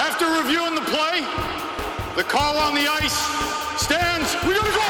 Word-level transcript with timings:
After 0.00 0.24
reviewing 0.32 0.74
the 0.74 0.80
play, 0.88 1.20
the 2.16 2.24
call 2.24 2.56
on 2.56 2.72
the 2.72 2.88
ice 2.88 3.20
stands. 3.76 4.32
We 4.48 4.56
gotta 4.56 4.72
go! 4.72 4.88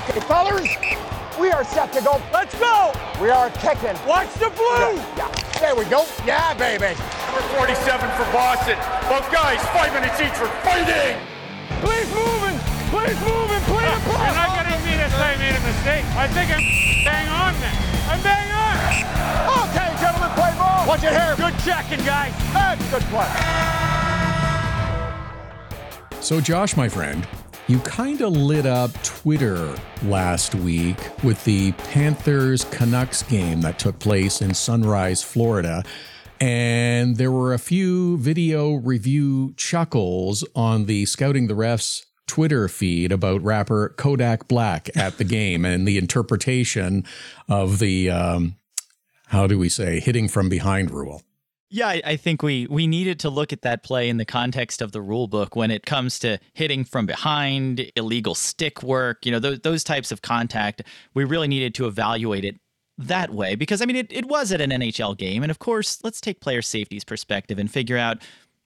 Okay, 0.00 0.20
fellas, 0.24 0.72
we 1.38 1.50
are 1.52 1.62
set 1.62 1.92
to 1.92 2.00
go. 2.00 2.22
Let's 2.32 2.56
go! 2.58 2.90
We 3.20 3.28
are 3.28 3.50
kicking. 3.60 3.92
Watch 4.08 4.32
the 4.40 4.48
blue! 4.56 4.96
Yeah, 5.12 5.28
there 5.60 5.76
we 5.76 5.84
go. 5.92 6.08
Yeah, 6.24 6.56
baby. 6.56 6.96
Number 7.28 7.44
47 7.60 8.00
for 8.16 8.24
Boston. 8.32 8.80
Both 9.12 9.28
guys, 9.28 9.60
five 9.76 9.92
minutes 9.92 10.16
each 10.24 10.32
for 10.32 10.48
fighting! 10.64 11.20
Please 11.84 12.08
moving! 12.16 12.56
Please 12.88 13.20
moving! 13.28 13.60
Please 13.68 13.92
ah, 13.92 14.00
play! 14.08 14.24
You're 14.24 14.40
not 14.40 14.56
going 14.56 14.72
to 14.72 14.80
mean 14.88 15.04
to 15.04 15.10
say 15.12 15.36
I 15.36 15.36
made 15.36 15.52
a 15.52 15.60
mistake. 15.68 16.04
I 16.16 16.32
think 16.32 16.48
I'm 16.48 16.64
bang 17.04 17.28
on 17.28 17.52
then. 17.60 17.93
I'm 18.14 18.22
bang 18.22 18.52
on. 18.52 19.68
Okay, 19.68 20.00
gentlemen, 20.00 20.30
play 20.36 20.54
ball. 20.56 20.86
Watch 20.86 21.02
it 21.02 21.10
here. 21.10 21.34
Good 21.36 21.58
checking, 21.64 22.04
guys. 22.04 22.32
And 22.54 22.80
good 22.88 23.02
play. 23.10 23.26
So, 26.20 26.40
Josh, 26.40 26.76
my 26.76 26.88
friend, 26.88 27.26
you 27.66 27.80
kind 27.80 28.20
of 28.20 28.36
lit 28.36 28.66
up 28.66 28.92
Twitter 29.02 29.74
last 30.04 30.54
week 30.54 30.96
with 31.24 31.42
the 31.44 31.72
Panthers 31.72 32.64
Canucks 32.66 33.24
game 33.24 33.60
that 33.62 33.80
took 33.80 33.98
place 33.98 34.40
in 34.40 34.54
Sunrise, 34.54 35.20
Florida. 35.24 35.82
And 36.40 37.16
there 37.16 37.32
were 37.32 37.52
a 37.52 37.58
few 37.58 38.18
video 38.18 38.74
review 38.74 39.54
chuckles 39.56 40.44
on 40.54 40.84
the 40.86 41.04
Scouting 41.06 41.48
the 41.48 41.54
Refs 41.54 42.04
Twitter 42.26 42.68
feed 42.68 43.12
about 43.12 43.42
rapper 43.42 43.90
Kodak 43.90 44.48
Black 44.48 44.94
at 44.96 45.18
the 45.18 45.24
game 45.24 45.64
and 45.64 45.86
the 45.86 45.98
interpretation 45.98 47.04
of 47.48 47.78
the, 47.78 48.10
um, 48.10 48.56
how 49.26 49.46
do 49.46 49.58
we 49.58 49.68
say, 49.68 50.00
hitting 50.00 50.28
from 50.28 50.48
behind 50.48 50.90
rule. 50.90 51.22
Yeah, 51.70 51.88
I, 51.88 52.02
I 52.04 52.16
think 52.16 52.40
we 52.40 52.68
we 52.68 52.86
needed 52.86 53.18
to 53.20 53.30
look 53.30 53.52
at 53.52 53.62
that 53.62 53.82
play 53.82 54.08
in 54.08 54.16
the 54.16 54.24
context 54.24 54.80
of 54.80 54.92
the 54.92 55.00
rule 55.00 55.26
book 55.26 55.56
when 55.56 55.72
it 55.72 55.84
comes 55.84 56.20
to 56.20 56.38
hitting 56.52 56.84
from 56.84 57.04
behind, 57.04 57.90
illegal 57.96 58.36
stick 58.36 58.84
work, 58.84 59.26
you 59.26 59.32
know, 59.32 59.40
those 59.40 59.58
those 59.60 59.82
types 59.82 60.12
of 60.12 60.22
contact. 60.22 60.82
We 61.14 61.24
really 61.24 61.48
needed 61.48 61.74
to 61.76 61.86
evaluate 61.86 62.44
it 62.44 62.60
that 62.96 63.30
way 63.30 63.56
because 63.56 63.82
I 63.82 63.86
mean 63.86 63.96
it, 63.96 64.12
it 64.12 64.26
was 64.26 64.52
at 64.52 64.60
an 64.60 64.70
NHL 64.70 65.16
game. 65.18 65.42
And 65.42 65.50
of 65.50 65.58
course, 65.58 65.98
let's 66.04 66.20
take 66.20 66.40
player 66.40 66.62
safety's 66.62 67.02
perspective 67.02 67.58
and 67.58 67.68
figure 67.68 67.98
out 67.98 68.18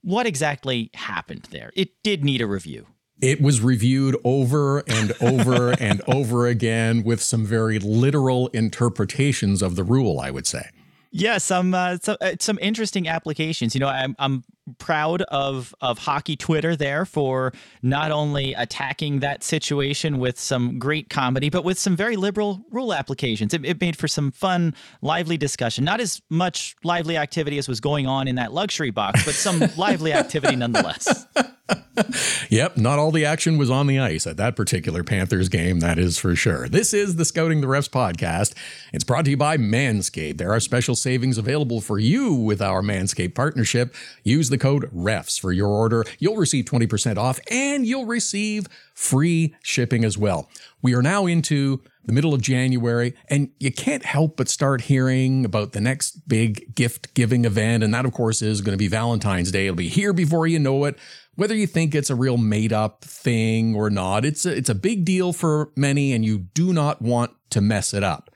what 0.02 0.26
exactly 0.26 0.90
happened 0.92 1.48
there. 1.50 1.72
It 1.74 1.90
did 2.02 2.24
need 2.24 2.42
a 2.42 2.46
review. 2.46 2.86
It 3.20 3.40
was 3.40 3.60
reviewed 3.60 4.16
over 4.24 4.78
and 4.86 5.12
over 5.20 5.72
and 5.80 6.02
over 6.06 6.46
again 6.46 7.02
with 7.02 7.22
some 7.22 7.44
very 7.44 7.78
literal 7.78 8.48
interpretations 8.48 9.62
of 9.62 9.76
the 9.76 9.84
rule, 9.84 10.20
I 10.20 10.30
would 10.30 10.46
say. 10.46 10.70
Yeah, 11.10 11.38
some 11.38 11.72
uh, 11.72 11.96
some, 12.02 12.16
uh, 12.20 12.32
some 12.38 12.58
interesting 12.60 13.08
applications. 13.08 13.74
You 13.74 13.80
know, 13.80 13.88
I'm 13.88 14.14
I'm 14.18 14.44
proud 14.76 15.22
of 15.22 15.74
of 15.80 15.98
hockey 15.98 16.36
Twitter 16.36 16.76
there 16.76 17.06
for 17.06 17.52
not 17.80 18.10
only 18.10 18.52
attacking 18.52 19.20
that 19.20 19.42
situation 19.42 20.18
with 20.18 20.38
some 20.38 20.78
great 20.78 21.08
comedy, 21.08 21.48
but 21.48 21.64
with 21.64 21.78
some 21.78 21.96
very 21.96 22.16
liberal 22.16 22.62
rule 22.70 22.92
applications. 22.92 23.54
It, 23.54 23.64
it 23.64 23.80
made 23.80 23.96
for 23.96 24.06
some 24.06 24.30
fun, 24.30 24.74
lively 25.00 25.38
discussion. 25.38 25.82
Not 25.82 26.00
as 26.00 26.20
much 26.28 26.76
lively 26.84 27.16
activity 27.16 27.56
as 27.56 27.68
was 27.68 27.80
going 27.80 28.06
on 28.06 28.28
in 28.28 28.34
that 28.34 28.52
luxury 28.52 28.90
box, 28.90 29.24
but 29.24 29.32
some 29.32 29.62
lively 29.78 30.12
activity 30.12 30.56
nonetheless. 30.56 31.26
Yep, 32.50 32.76
not 32.76 32.98
all 32.98 33.10
the 33.10 33.24
action 33.24 33.58
was 33.58 33.70
on 33.70 33.86
the 33.86 33.98
ice 33.98 34.26
at 34.26 34.36
that 34.36 34.56
particular 34.56 35.02
Panthers 35.02 35.48
game, 35.48 35.80
that 35.80 35.98
is 35.98 36.16
for 36.16 36.34
sure. 36.34 36.68
This 36.68 36.94
is 36.94 37.16
the 37.16 37.24
Scouting 37.24 37.60
the 37.60 37.66
Refs 37.66 37.90
podcast. 37.90 38.54
It's 38.92 39.04
brought 39.04 39.24
to 39.26 39.30
you 39.30 39.36
by 39.36 39.56
Manscaped. 39.56 40.38
There 40.38 40.52
are 40.52 40.60
special 40.60 40.94
savings 40.94 41.36
available 41.36 41.80
for 41.80 41.98
you 41.98 42.32
with 42.32 42.62
our 42.62 42.82
Manscaped 42.82 43.34
partnership. 43.34 43.94
Use 44.22 44.48
the 44.48 44.58
code 44.58 44.88
REFS 44.94 45.38
for 45.38 45.52
your 45.52 45.68
order. 45.68 46.04
You'll 46.18 46.36
receive 46.36 46.64
20% 46.64 47.18
off 47.18 47.40
and 47.50 47.84
you'll 47.84 48.06
receive 48.06 48.66
free 48.94 49.54
shipping 49.62 50.04
as 50.04 50.16
well. 50.16 50.48
We 50.80 50.94
are 50.94 51.02
now 51.02 51.26
into 51.26 51.82
the 52.04 52.12
middle 52.12 52.32
of 52.32 52.40
January, 52.40 53.14
and 53.28 53.50
you 53.58 53.72
can't 53.72 54.04
help 54.04 54.36
but 54.36 54.48
start 54.48 54.82
hearing 54.82 55.44
about 55.44 55.72
the 55.72 55.80
next 55.80 56.28
big 56.28 56.74
gift 56.74 57.14
giving 57.14 57.44
event. 57.44 57.82
And 57.82 57.92
that, 57.92 58.06
of 58.06 58.12
course, 58.12 58.42
is 58.42 58.60
going 58.60 58.74
to 58.74 58.78
be 58.78 58.88
Valentine's 58.88 59.50
Day. 59.50 59.66
It'll 59.66 59.76
be 59.76 59.88
here 59.88 60.12
before 60.12 60.46
you 60.46 60.58
know 60.58 60.84
it. 60.84 60.98
Whether 61.34 61.54
you 61.54 61.66
think 61.66 61.94
it's 61.94 62.10
a 62.10 62.14
real 62.14 62.36
made 62.36 62.72
up 62.72 63.04
thing 63.04 63.74
or 63.74 63.90
not, 63.90 64.24
it's 64.24 64.46
a, 64.46 64.56
it's 64.56 64.70
a 64.70 64.74
big 64.74 65.04
deal 65.04 65.32
for 65.32 65.70
many, 65.76 66.12
and 66.12 66.24
you 66.24 66.38
do 66.38 66.72
not 66.72 67.02
want 67.02 67.32
to 67.50 67.60
mess 67.60 67.92
it 67.92 68.02
up. 68.02 68.30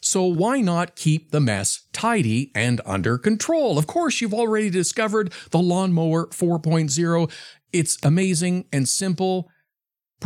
So 0.00 0.22
why 0.24 0.60
not 0.60 0.94
keep 0.94 1.32
the 1.32 1.40
mess 1.40 1.88
tidy 1.92 2.52
and 2.54 2.80
under 2.86 3.18
control? 3.18 3.78
Of 3.78 3.86
course, 3.86 4.20
you've 4.20 4.34
already 4.34 4.70
discovered 4.70 5.32
the 5.50 5.58
Lawnmower 5.58 6.28
4.0. 6.28 7.32
It's 7.72 7.98
amazing 8.04 8.66
and 8.72 8.88
simple. 8.88 9.50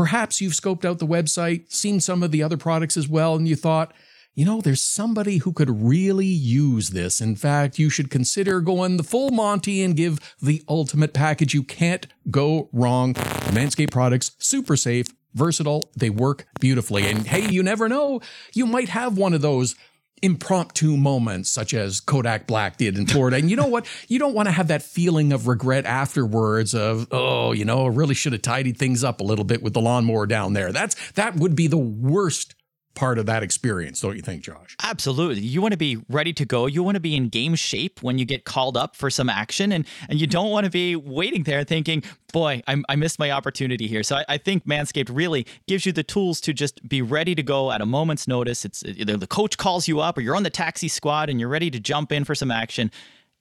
Perhaps 0.00 0.40
you've 0.40 0.54
scoped 0.54 0.86
out 0.86 0.98
the 0.98 1.06
website, 1.06 1.70
seen 1.70 2.00
some 2.00 2.22
of 2.22 2.30
the 2.30 2.42
other 2.42 2.56
products 2.56 2.96
as 2.96 3.06
well, 3.06 3.36
and 3.36 3.46
you 3.46 3.54
thought, 3.54 3.92
you 4.32 4.46
know, 4.46 4.62
there's 4.62 4.80
somebody 4.80 5.36
who 5.36 5.52
could 5.52 5.68
really 5.68 6.24
use 6.24 6.88
this. 6.88 7.20
In 7.20 7.36
fact, 7.36 7.78
you 7.78 7.90
should 7.90 8.08
consider 8.08 8.62
going 8.62 8.96
the 8.96 9.02
full 9.02 9.30
Monty 9.30 9.82
and 9.82 9.94
give 9.94 10.18
the 10.40 10.62
ultimate 10.70 11.12
package. 11.12 11.52
You 11.52 11.62
can't 11.62 12.06
go 12.30 12.70
wrong. 12.72 13.12
Manscaped 13.52 13.90
products, 13.90 14.30
super 14.38 14.74
safe, 14.74 15.08
versatile, 15.34 15.90
they 15.94 16.08
work 16.08 16.46
beautifully. 16.60 17.06
And 17.06 17.26
hey, 17.26 17.50
you 17.50 17.62
never 17.62 17.86
know, 17.86 18.22
you 18.54 18.64
might 18.64 18.88
have 18.88 19.18
one 19.18 19.34
of 19.34 19.42
those 19.42 19.74
impromptu 20.22 20.96
moments 20.96 21.50
such 21.50 21.74
as 21.74 22.00
Kodak 22.00 22.46
Black 22.46 22.76
did 22.76 22.98
in 22.98 23.06
Florida. 23.06 23.36
And 23.36 23.50
you 23.50 23.56
know 23.56 23.66
what? 23.66 23.86
You 24.08 24.18
don't 24.18 24.34
want 24.34 24.46
to 24.46 24.52
have 24.52 24.68
that 24.68 24.82
feeling 24.82 25.32
of 25.32 25.46
regret 25.46 25.86
afterwards 25.86 26.74
of, 26.74 27.08
oh, 27.10 27.52
you 27.52 27.64
know, 27.64 27.86
I 27.86 27.88
really 27.88 28.14
should 28.14 28.32
have 28.32 28.42
tidied 28.42 28.76
things 28.76 29.02
up 29.04 29.20
a 29.20 29.24
little 29.24 29.44
bit 29.44 29.62
with 29.62 29.74
the 29.74 29.80
lawnmower 29.80 30.26
down 30.26 30.52
there. 30.52 30.72
That's 30.72 30.96
that 31.12 31.36
would 31.36 31.56
be 31.56 31.66
the 31.66 31.78
worst 31.78 32.54
part 32.94 33.18
of 33.18 33.26
that 33.26 33.42
experience, 33.42 34.00
don't 34.00 34.16
you 34.16 34.22
think, 34.22 34.42
Josh? 34.42 34.76
Absolutely. 34.82 35.42
You 35.42 35.62
want 35.62 35.72
to 35.72 35.78
be 35.78 35.98
ready 36.08 36.32
to 36.34 36.44
go. 36.44 36.66
You 36.66 36.82
want 36.82 36.96
to 36.96 37.00
be 37.00 37.16
in 37.16 37.28
game 37.28 37.54
shape 37.54 38.02
when 38.02 38.18
you 38.18 38.24
get 38.24 38.44
called 38.44 38.76
up 38.76 38.96
for 38.96 39.10
some 39.10 39.28
action, 39.28 39.72
and 39.72 39.86
and 40.08 40.20
you 40.20 40.26
don't 40.26 40.50
want 40.50 40.64
to 40.64 40.70
be 40.70 40.96
waiting 40.96 41.44
there 41.44 41.64
thinking, 41.64 42.02
"Boy, 42.32 42.62
I, 42.66 42.82
I 42.88 42.96
missed 42.96 43.18
my 43.18 43.30
opportunity 43.30 43.86
here." 43.86 44.02
So 44.02 44.16
I, 44.16 44.24
I, 44.28 44.38
think 44.38 44.66
Manscaped 44.66 45.10
really 45.10 45.46
gives 45.66 45.86
you 45.86 45.92
the 45.92 46.02
tools 46.02 46.40
to 46.42 46.52
just 46.52 46.86
be 46.88 47.02
ready 47.02 47.34
to 47.34 47.42
go 47.42 47.72
at 47.72 47.80
a 47.80 47.86
moment's 47.86 48.26
notice. 48.26 48.64
It's 48.64 48.84
either 48.84 49.16
the 49.16 49.26
coach 49.26 49.56
calls 49.56 49.88
you 49.88 50.00
up, 50.00 50.18
or 50.18 50.20
you're 50.20 50.36
on 50.36 50.42
the 50.42 50.50
taxi 50.50 50.88
squad 50.88 51.30
and 51.30 51.40
you're 51.40 51.48
ready 51.48 51.70
to 51.70 51.80
jump 51.80 52.12
in 52.12 52.24
for 52.24 52.34
some 52.34 52.50
action. 52.50 52.90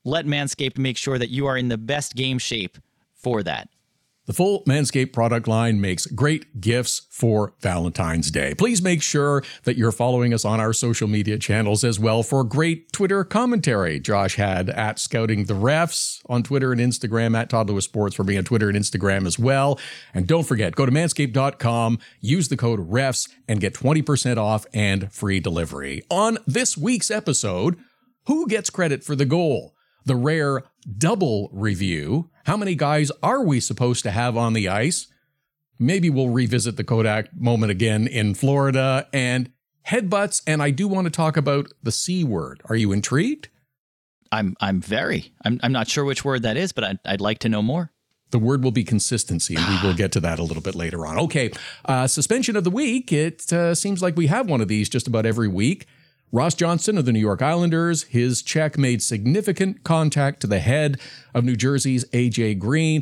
Let 0.06 0.26
Manscaped 0.26 0.78
make 0.78 0.98
sure 0.98 1.18
that 1.18 1.30
you 1.30 1.46
are 1.48 1.58
in 1.58 1.68
the 1.68 1.78
best 1.78 2.16
game 2.16 2.38
shape 2.38 2.78
for 3.14 3.44
that. 3.44 3.70
The 4.30 4.36
full 4.36 4.64
Manscaped 4.66 5.12
product 5.12 5.48
line 5.48 5.82
makes 5.82 6.06
great 6.06 6.62
gifts 6.62 7.08
for 7.10 7.56
Valentine's 7.62 8.30
Day. 8.30 8.54
Please 8.54 8.80
make 8.80 9.02
sure 9.02 9.44
that 9.64 9.76
you're 9.76 9.92
following 9.92 10.36
us 10.36 10.46
on 10.46 10.60
our 10.60 10.72
social 10.72 11.08
media 11.08 11.40
channels 11.40 11.84
as 11.84 12.00
well 12.00 12.22
for 12.22 12.44
great 12.44 12.92
Twitter 12.92 13.24
commentary. 13.24 14.00
Josh 14.00 14.36
had 14.36 14.70
at 14.70 15.00
Scouting 15.00 15.46
the 15.46 15.56
Refs 15.56 16.22
on 16.30 16.44
Twitter 16.44 16.72
and 16.72 16.80
Instagram, 16.80 17.36
at 17.36 17.50
Todd 17.50 17.72
Lewis 17.72 17.86
Sports 17.86 18.16
for 18.16 18.24
being 18.24 18.38
on 18.38 18.44
Twitter 18.44 18.70
and 18.70 18.78
Instagram 18.78 19.26
as 19.26 19.40
well. 19.40 19.80
And 20.14 20.28
don't 20.28 20.46
forget, 20.46 20.76
go 20.76 20.86
to 20.86 20.92
manscaped.com, 20.92 21.98
use 22.22 22.50
the 22.50 22.58
code 22.58 22.88
REFS, 22.88 23.30
and 23.48 23.60
get 23.60 23.74
20% 23.74 24.38
off 24.38 24.68
and 24.76 25.12
free 25.12 25.40
delivery. 25.40 26.04
On 26.12 26.38
this 26.46 26.78
week's 26.78 27.10
episode, 27.10 27.80
who 28.28 28.46
gets 28.46 28.70
credit 28.70 29.04
for 29.04 29.16
the 29.16 29.26
goal? 29.26 29.74
The 30.06 30.16
rare 30.16 30.64
double 30.98 31.50
review 31.52 32.30
how 32.50 32.58
many 32.58 32.74
guys 32.74 33.12
are 33.22 33.44
we 33.44 33.60
supposed 33.60 34.02
to 34.02 34.10
have 34.10 34.36
on 34.36 34.54
the 34.54 34.68
ice? 34.70 35.06
Maybe 35.78 36.10
we'll 36.10 36.30
revisit 36.30 36.78
the 36.78 36.84
Kodak 36.84 37.30
moment 37.32 37.70
again 37.70 38.08
in 38.08 38.34
Florida 38.34 39.08
and 39.14 39.52
headbutts. 39.86 40.42
And 40.48 40.60
I 40.60 40.72
do 40.72 40.88
want 40.88 41.06
to 41.06 41.12
talk 41.12 41.38
about 41.38 41.72
the 41.84 41.92
C 41.92 42.24
word. 42.24 42.64
Are 42.66 42.76
you 42.76 42.92
intrigued? 42.92 43.50
I'm 44.32 44.56
I'm 44.60 44.82
very. 44.82 45.32
I'm 45.46 45.60
I'm 45.62 45.72
not 45.72 45.88
sure 45.88 46.04
which 46.04 46.26
word 46.26 46.42
that 46.42 46.58
is, 46.58 46.72
but 46.72 46.84
I'd, 46.84 47.00
I'd 47.06 47.22
like 47.22 47.38
to 47.40 47.50
know 47.50 47.62
more. 47.62 47.92
The 48.32 48.40
word 48.40 48.64
will 48.64 48.72
be 48.72 48.84
consistency, 48.84 49.56
and 49.56 49.68
we 49.68 49.88
will 49.88 49.96
get 49.96 50.12
to 50.14 50.20
that 50.22 50.40
a 50.40 50.44
little 50.44 50.64
bit 50.64 50.74
later 50.74 51.06
on. 51.06 51.20
Okay, 51.20 51.52
uh, 51.86 52.08
suspension 52.08 52.56
of 52.56 52.64
the 52.64 52.72
week. 52.72 53.14
It 53.14 53.54
uh, 53.54 53.76
seems 53.76 54.02
like 54.02 54.18
we 54.18 54.26
have 54.26 54.50
one 54.50 54.62
of 54.62 54.68
these 54.68 54.90
just 54.90 55.08
about 55.08 55.28
every 55.28 55.48
week. 55.48 55.86
Ross 56.32 56.54
Johnston 56.54 56.98
of 56.98 57.06
the 57.06 57.12
New 57.12 57.20
York 57.20 57.42
Islanders, 57.42 58.04
his 58.04 58.44
check 58.44 58.78
made 58.78 59.02
significant 59.02 59.84
contact 59.84 60.42
to 60.42 60.48
the 60.48 60.60
head 60.60 61.00
of 61.34 61.44
New 61.44 61.56
Jersey's 61.56 62.06
AJ 62.12 62.60
Greer. 62.60 63.02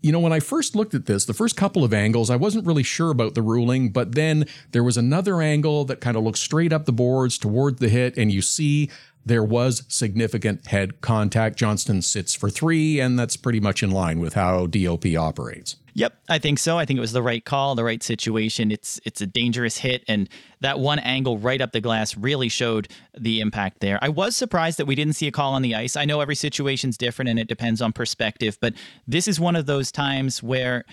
You 0.00 0.12
know, 0.12 0.20
when 0.20 0.32
I 0.32 0.38
first 0.38 0.76
looked 0.76 0.94
at 0.94 1.06
this, 1.06 1.24
the 1.24 1.34
first 1.34 1.56
couple 1.56 1.82
of 1.82 1.92
angles, 1.92 2.30
I 2.30 2.36
wasn't 2.36 2.64
really 2.64 2.84
sure 2.84 3.10
about 3.10 3.34
the 3.34 3.42
ruling, 3.42 3.90
but 3.90 4.14
then 4.14 4.46
there 4.70 4.84
was 4.84 4.96
another 4.96 5.42
angle 5.42 5.84
that 5.86 6.00
kind 6.00 6.16
of 6.16 6.22
looks 6.22 6.38
straight 6.38 6.72
up 6.72 6.84
the 6.84 6.92
boards 6.92 7.36
toward 7.36 7.78
the 7.78 7.88
hit, 7.88 8.16
and 8.16 8.30
you 8.30 8.42
see 8.42 8.90
there 9.26 9.42
was 9.42 9.82
significant 9.88 10.68
head 10.68 11.00
contact. 11.00 11.56
Johnston 11.56 12.00
sits 12.00 12.34
for 12.34 12.48
three, 12.48 13.00
and 13.00 13.18
that's 13.18 13.36
pretty 13.36 13.58
much 13.58 13.82
in 13.82 13.90
line 13.90 14.20
with 14.20 14.34
how 14.34 14.66
DOP 14.68 15.04
operates. 15.18 15.76
Yep, 15.94 16.14
I 16.28 16.38
think 16.38 16.58
so. 16.58 16.78
I 16.78 16.84
think 16.84 16.98
it 16.98 17.00
was 17.00 17.12
the 17.12 17.22
right 17.22 17.44
call, 17.44 17.74
the 17.74 17.82
right 17.82 18.02
situation. 18.02 18.70
It's 18.70 19.00
it's 19.04 19.20
a 19.22 19.26
dangerous 19.26 19.78
hit, 19.78 20.04
and 20.06 20.28
that 20.60 20.78
one 20.78 20.98
angle 21.00 21.38
right 21.38 21.60
up 21.60 21.72
the 21.72 21.80
glass 21.80 22.16
really 22.16 22.48
showed 22.48 22.88
the 23.18 23.40
impact 23.40 23.80
there. 23.80 23.98
I 24.00 24.10
was 24.10 24.36
surprised 24.36 24.78
that 24.78 24.86
we 24.86 24.94
didn't 24.94 25.14
see 25.14 25.26
a 25.26 25.32
call 25.32 25.54
on 25.54 25.62
the 25.62 25.74
ice. 25.74 25.96
I 25.96 26.04
know 26.04 26.20
every 26.20 26.34
situation's 26.34 26.96
different 26.96 27.30
and 27.30 27.38
it 27.38 27.48
depends 27.48 27.80
on 27.80 27.92
perspective, 27.92 28.58
but 28.60 28.74
this 29.06 29.26
is 29.26 29.40
one 29.40 29.56
of 29.56 29.66
those 29.66 29.90
times 29.90 30.42
where 30.42 30.84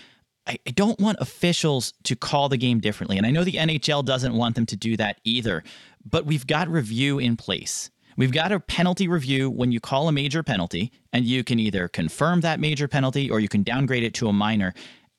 I, 0.46 0.58
I 0.66 0.70
don't 0.70 0.98
want 0.98 1.18
officials 1.20 1.92
to 2.04 2.16
call 2.16 2.48
the 2.48 2.56
game 2.56 2.80
differently. 2.80 3.18
And 3.18 3.26
I 3.26 3.30
know 3.30 3.44
the 3.44 3.52
NHL 3.52 4.04
doesn't 4.04 4.34
want 4.34 4.54
them 4.54 4.66
to 4.66 4.76
do 4.76 4.96
that 4.96 5.20
either, 5.24 5.62
but 6.04 6.26
we've 6.26 6.46
got 6.46 6.68
review 6.68 7.18
in 7.18 7.36
place. 7.36 7.90
We've 8.16 8.32
got 8.32 8.52
a 8.52 8.60
penalty 8.60 9.08
review 9.08 9.50
when 9.50 9.72
you 9.72 9.80
call 9.80 10.08
a 10.08 10.12
major 10.12 10.42
penalty, 10.42 10.92
and 11.12 11.24
you 11.24 11.42
can 11.42 11.58
either 11.58 11.88
confirm 11.88 12.40
that 12.42 12.60
major 12.60 12.88
penalty 12.88 13.30
or 13.30 13.40
you 13.40 13.48
can 13.48 13.62
downgrade 13.62 14.04
it 14.04 14.14
to 14.14 14.28
a 14.28 14.32
minor. 14.32 14.72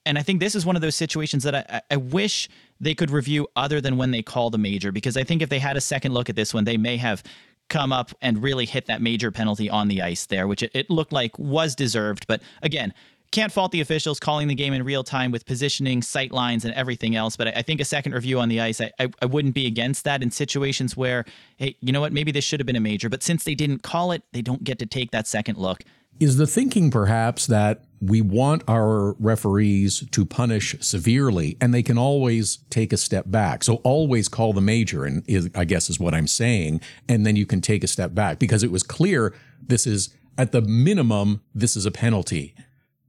And 0.05 0.17
I 0.17 0.21
think 0.21 0.39
this 0.39 0.55
is 0.55 0.65
one 0.65 0.75
of 0.75 0.81
those 0.81 0.95
situations 0.95 1.43
that 1.43 1.55
I, 1.55 1.81
I 1.91 1.97
wish 1.97 2.47
they 2.79 2.93
could 2.93 3.09
review 3.09 3.47
other 3.55 3.81
than 3.81 3.97
when 3.97 4.11
they 4.11 4.21
call 4.21 4.49
the 4.49 4.57
major, 4.57 4.91
because 4.91 5.17
I 5.17 5.23
think 5.23 5.41
if 5.41 5.49
they 5.49 5.59
had 5.59 5.77
a 5.77 5.81
second 5.81 6.13
look 6.13 6.29
at 6.29 6.35
this 6.35 6.53
one, 6.53 6.63
they 6.63 6.77
may 6.77 6.97
have 6.97 7.23
come 7.67 7.91
up 7.91 8.11
and 8.21 8.43
really 8.43 8.65
hit 8.65 8.85
that 8.85 9.01
major 9.01 9.31
penalty 9.31 9.69
on 9.69 9.87
the 9.87 10.01
ice 10.01 10.27
there, 10.27 10.47
which 10.47 10.61
it, 10.61 10.71
it 10.75 10.89
looked 10.89 11.11
like 11.11 11.37
was 11.39 11.75
deserved. 11.75 12.27
But 12.27 12.41
again, 12.61 12.93
can't 13.35 13.51
fault 13.51 13.73
the 13.73 13.81
officials 13.81 14.17
calling 14.17 14.47
the 14.47 14.55
game 14.55 14.71
in 14.71 14.83
real 14.83 15.03
time 15.03 15.29
with 15.29 15.45
positioning, 15.45 16.01
sight 16.01 16.31
lines, 16.31 16.63
and 16.63 16.73
everything 16.73 17.17
else. 17.17 17.35
But 17.35 17.49
I, 17.49 17.51
I 17.57 17.61
think 17.63 17.81
a 17.81 17.85
second 17.85 18.13
review 18.13 18.39
on 18.39 18.47
the 18.47 18.61
ice, 18.61 18.79
I, 18.79 18.91
I, 18.97 19.09
I, 19.21 19.25
wouldn't 19.25 19.53
be 19.53 19.67
against 19.67 20.05
that 20.05 20.23
in 20.23 20.31
situations 20.31 20.95
where, 20.95 21.25
hey, 21.57 21.75
you 21.81 21.91
know 21.91 21.99
what, 21.99 22.13
maybe 22.13 22.31
this 22.31 22.45
should 22.45 22.61
have 22.61 22.65
been 22.65 22.77
a 22.77 22.81
major. 22.81 23.09
But 23.09 23.23
since 23.23 23.43
they 23.43 23.53
didn't 23.53 23.83
call 23.83 24.13
it, 24.13 24.23
they 24.31 24.41
don't 24.41 24.63
get 24.63 24.79
to 24.79 24.85
take 24.85 25.11
that 25.11 25.27
second 25.27 25.57
look. 25.57 25.83
Is 26.17 26.37
the 26.37 26.47
thinking 26.47 26.89
perhaps 26.89 27.45
that 27.47 27.83
we 27.99 28.21
want 28.21 28.63
our 28.69 29.13
referees 29.19 30.07
to 30.11 30.25
punish 30.25 30.77
severely 30.79 31.57
and 31.59 31.73
they 31.73 31.83
can 31.83 31.97
always 31.97 32.59
take 32.69 32.93
a 32.93 32.97
step 32.97 33.25
back? 33.27 33.65
So 33.65 33.75
always 33.83 34.29
call 34.29 34.53
the 34.53 34.61
major, 34.61 35.03
and 35.03 35.23
is, 35.27 35.49
I 35.53 35.65
guess 35.65 35.89
is 35.89 35.99
what 35.99 36.13
I'm 36.13 36.27
saying. 36.27 36.79
And 37.09 37.25
then 37.25 37.35
you 37.35 37.45
can 37.45 37.59
take 37.59 37.83
a 37.83 37.87
step 37.87 38.15
back 38.15 38.39
because 38.39 38.63
it 38.63 38.71
was 38.71 38.81
clear 38.81 39.33
this 39.61 39.85
is 39.85 40.15
at 40.37 40.53
the 40.53 40.61
minimum, 40.61 41.41
this 41.53 41.75
is 41.75 41.85
a 41.85 41.91
penalty. 41.91 42.55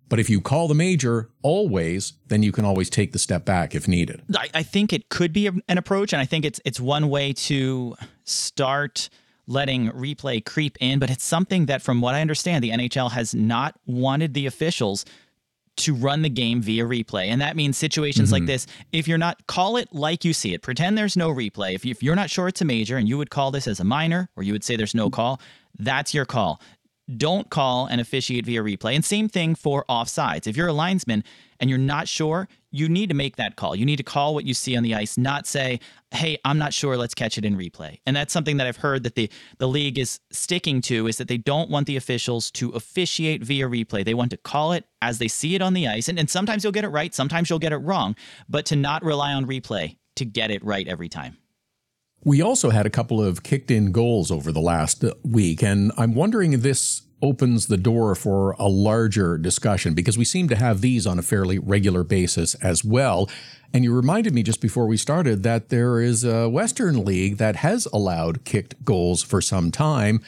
But 0.08 0.20
if 0.20 0.30
you 0.30 0.40
call 0.40 0.68
the 0.68 0.74
major 0.74 1.30
always, 1.42 2.14
then 2.28 2.42
you 2.42 2.52
can 2.52 2.64
always 2.64 2.88
take 2.88 3.12
the 3.12 3.18
step 3.18 3.44
back 3.44 3.74
if 3.74 3.88
needed. 3.88 4.22
I, 4.36 4.48
I 4.54 4.62
think 4.62 4.92
it 4.92 5.08
could 5.08 5.32
be 5.32 5.46
an 5.46 5.78
approach, 5.78 6.12
and 6.12 6.20
I 6.20 6.26
think 6.26 6.44
it's 6.44 6.60
it's 6.64 6.78
one 6.78 7.08
way 7.08 7.32
to 7.32 7.96
start 8.24 9.08
letting 9.48 9.90
replay 9.90 10.44
creep 10.44 10.76
in. 10.80 10.98
But 10.98 11.10
it's 11.10 11.24
something 11.24 11.66
that, 11.66 11.82
from 11.82 12.00
what 12.00 12.14
I 12.14 12.20
understand, 12.20 12.62
the 12.62 12.70
NHL 12.70 13.12
has 13.12 13.34
not 13.34 13.78
wanted 13.86 14.34
the 14.34 14.46
officials 14.46 15.04
to 15.76 15.94
run 15.94 16.22
the 16.22 16.30
game 16.30 16.62
via 16.62 16.84
replay. 16.84 17.26
And 17.26 17.40
that 17.42 17.54
means 17.54 17.76
situations 17.76 18.28
mm-hmm. 18.28 18.34
like 18.34 18.46
this, 18.46 18.66
if 18.92 19.06
you're 19.06 19.18
not, 19.18 19.46
call 19.46 19.76
it 19.76 19.92
like 19.92 20.24
you 20.24 20.32
see 20.32 20.54
it. 20.54 20.62
Pretend 20.62 20.96
there's 20.96 21.16
no 21.16 21.30
replay. 21.30 21.74
If, 21.74 21.84
you, 21.84 21.90
if 21.90 22.02
you're 22.02 22.16
not 22.16 22.30
sure 22.30 22.48
it's 22.48 22.62
a 22.62 22.64
major 22.64 22.96
and 22.96 23.08
you 23.08 23.18
would 23.18 23.30
call 23.30 23.50
this 23.50 23.68
as 23.68 23.78
a 23.78 23.84
minor 23.84 24.30
or 24.36 24.42
you 24.42 24.54
would 24.54 24.64
say 24.64 24.76
there's 24.76 24.94
no 24.94 25.10
call, 25.10 25.40
that's 25.78 26.14
your 26.14 26.24
call 26.24 26.60
don't 27.14 27.50
call 27.50 27.86
and 27.86 28.00
officiate 28.00 28.46
via 28.46 28.62
replay. 28.62 28.94
And 28.94 29.04
same 29.04 29.28
thing 29.28 29.54
for 29.54 29.84
offsides. 29.88 30.46
If 30.46 30.56
you're 30.56 30.68
a 30.68 30.72
linesman 30.72 31.22
and 31.60 31.70
you're 31.70 31.78
not 31.78 32.08
sure, 32.08 32.48
you 32.70 32.88
need 32.88 33.08
to 33.08 33.14
make 33.14 33.36
that 33.36 33.56
call. 33.56 33.76
You 33.76 33.86
need 33.86 33.96
to 33.96 34.02
call 34.02 34.34
what 34.34 34.44
you 34.44 34.52
see 34.52 34.76
on 34.76 34.82
the 34.82 34.94
ice, 34.94 35.16
not 35.16 35.46
say, 35.46 35.80
"Hey, 36.10 36.38
I'm 36.44 36.58
not 36.58 36.74
sure, 36.74 36.96
let's 36.96 37.14
catch 37.14 37.38
it 37.38 37.44
in 37.44 37.56
replay." 37.56 38.00
And 38.04 38.14
that's 38.14 38.32
something 38.32 38.56
that 38.58 38.66
I've 38.66 38.76
heard 38.78 39.04
that 39.04 39.14
the 39.14 39.30
the 39.58 39.68
league 39.68 39.98
is 39.98 40.20
sticking 40.30 40.80
to 40.82 41.06
is 41.06 41.16
that 41.16 41.28
they 41.28 41.38
don't 41.38 41.70
want 41.70 41.86
the 41.86 41.96
officials 41.96 42.50
to 42.52 42.70
officiate 42.70 43.42
via 43.42 43.68
replay. 43.68 44.04
They 44.04 44.14
want 44.14 44.30
to 44.32 44.36
call 44.36 44.72
it 44.72 44.84
as 45.00 45.18
they 45.18 45.28
see 45.28 45.54
it 45.54 45.62
on 45.62 45.74
the 45.74 45.88
ice. 45.88 46.08
And, 46.08 46.18
and 46.18 46.28
sometimes 46.28 46.64
you'll 46.64 46.72
get 46.72 46.84
it 46.84 46.88
right, 46.88 47.14
sometimes 47.14 47.48
you'll 47.48 47.58
get 47.58 47.72
it 47.72 47.78
wrong, 47.78 48.16
but 48.48 48.66
to 48.66 48.76
not 48.76 49.04
rely 49.04 49.32
on 49.32 49.46
replay 49.46 49.96
to 50.16 50.24
get 50.24 50.50
it 50.50 50.64
right 50.64 50.86
every 50.88 51.08
time. 51.08 51.38
We 52.26 52.42
also 52.42 52.70
had 52.70 52.86
a 52.86 52.90
couple 52.90 53.22
of 53.22 53.44
kicked 53.44 53.70
in 53.70 53.92
goals 53.92 54.32
over 54.32 54.50
the 54.50 54.60
last 54.60 55.04
week, 55.22 55.62
and 55.62 55.92
I'm 55.96 56.12
wondering 56.12 56.54
if 56.54 56.62
this 56.62 57.02
opens 57.22 57.68
the 57.68 57.76
door 57.76 58.16
for 58.16 58.56
a 58.58 58.66
larger 58.66 59.38
discussion 59.38 59.94
because 59.94 60.18
we 60.18 60.24
seem 60.24 60.48
to 60.48 60.56
have 60.56 60.80
these 60.80 61.06
on 61.06 61.20
a 61.20 61.22
fairly 61.22 61.60
regular 61.60 62.02
basis 62.02 62.56
as 62.56 62.84
well. 62.84 63.30
And 63.72 63.84
you 63.84 63.94
reminded 63.94 64.34
me 64.34 64.42
just 64.42 64.60
before 64.60 64.88
we 64.88 64.96
started 64.96 65.44
that 65.44 65.68
there 65.68 66.00
is 66.00 66.24
a 66.24 66.48
Western 66.48 67.04
League 67.04 67.36
that 67.36 67.54
has 67.56 67.86
allowed 67.92 68.44
kicked 68.44 68.84
goals 68.84 69.22
for 69.22 69.40
some 69.40 69.70
time, 69.70 70.20